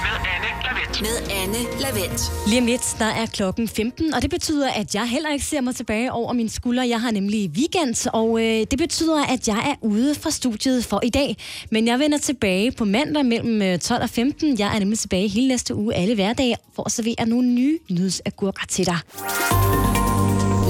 Med 0.05 0.17
Anne 0.35 0.52
Lavendt. 0.73 1.01
med 1.03 1.37
Anne 1.43 1.81
Lavendt. 1.81 2.23
Lige 2.49 2.61
om 2.61 2.67
lidt, 2.67 2.97
der 2.99 3.05
er 3.05 3.27
klokken 3.27 3.69
15, 3.69 4.15
og 4.15 4.23
det 4.23 4.31
betyder, 4.31 4.71
at 4.71 4.95
jeg 4.95 5.09
heller 5.09 5.31
ikke 5.31 5.45
ser 5.45 5.61
mig 5.61 5.77
tilbage 5.77 6.13
over 6.13 6.33
mine 6.33 6.51
skuldre. 6.51 6.89
Jeg 6.89 7.01
har 7.01 7.11
nemlig 7.11 7.51
weekend, 7.51 8.07
og 8.13 8.41
øh, 8.41 8.67
det 8.71 8.79
betyder, 8.79 9.25
at 9.27 9.49
jeg 9.49 9.57
er 9.71 9.75
ude 9.81 10.15
fra 10.15 10.31
studiet 10.31 10.85
for 10.85 11.01
i 11.03 11.11
dag. 11.11 11.37
Men 11.71 11.87
jeg 11.87 11.99
vender 11.99 12.19
tilbage 12.19 12.73
på 12.73 12.85
mandag 12.85 13.25
mellem 13.25 13.63
øh, 13.63 13.79
12 13.79 14.03
og 14.03 14.11
15. 14.11 14.59
Jeg 14.59 14.75
er 14.75 14.79
nemlig 14.79 14.99
tilbage 14.99 15.29
hele 15.29 15.49
næste 15.49 15.75
uge, 15.75 15.95
alle 15.95 16.15
hverdage, 16.15 16.57
for 16.77 16.83
at 16.87 16.93
servere 16.93 17.27
nogle 17.29 17.49
nye 17.49 17.79
nyhedsagurker 17.91 18.63
til 18.69 18.87
dig. 18.87 18.99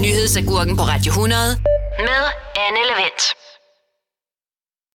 Nyhedsagurken 0.03 0.77
på 0.77 0.83
Radio 0.83 1.11
100 1.11 1.41
med 1.99 2.23
Anne 2.67 2.81
Lavendt. 2.89 3.42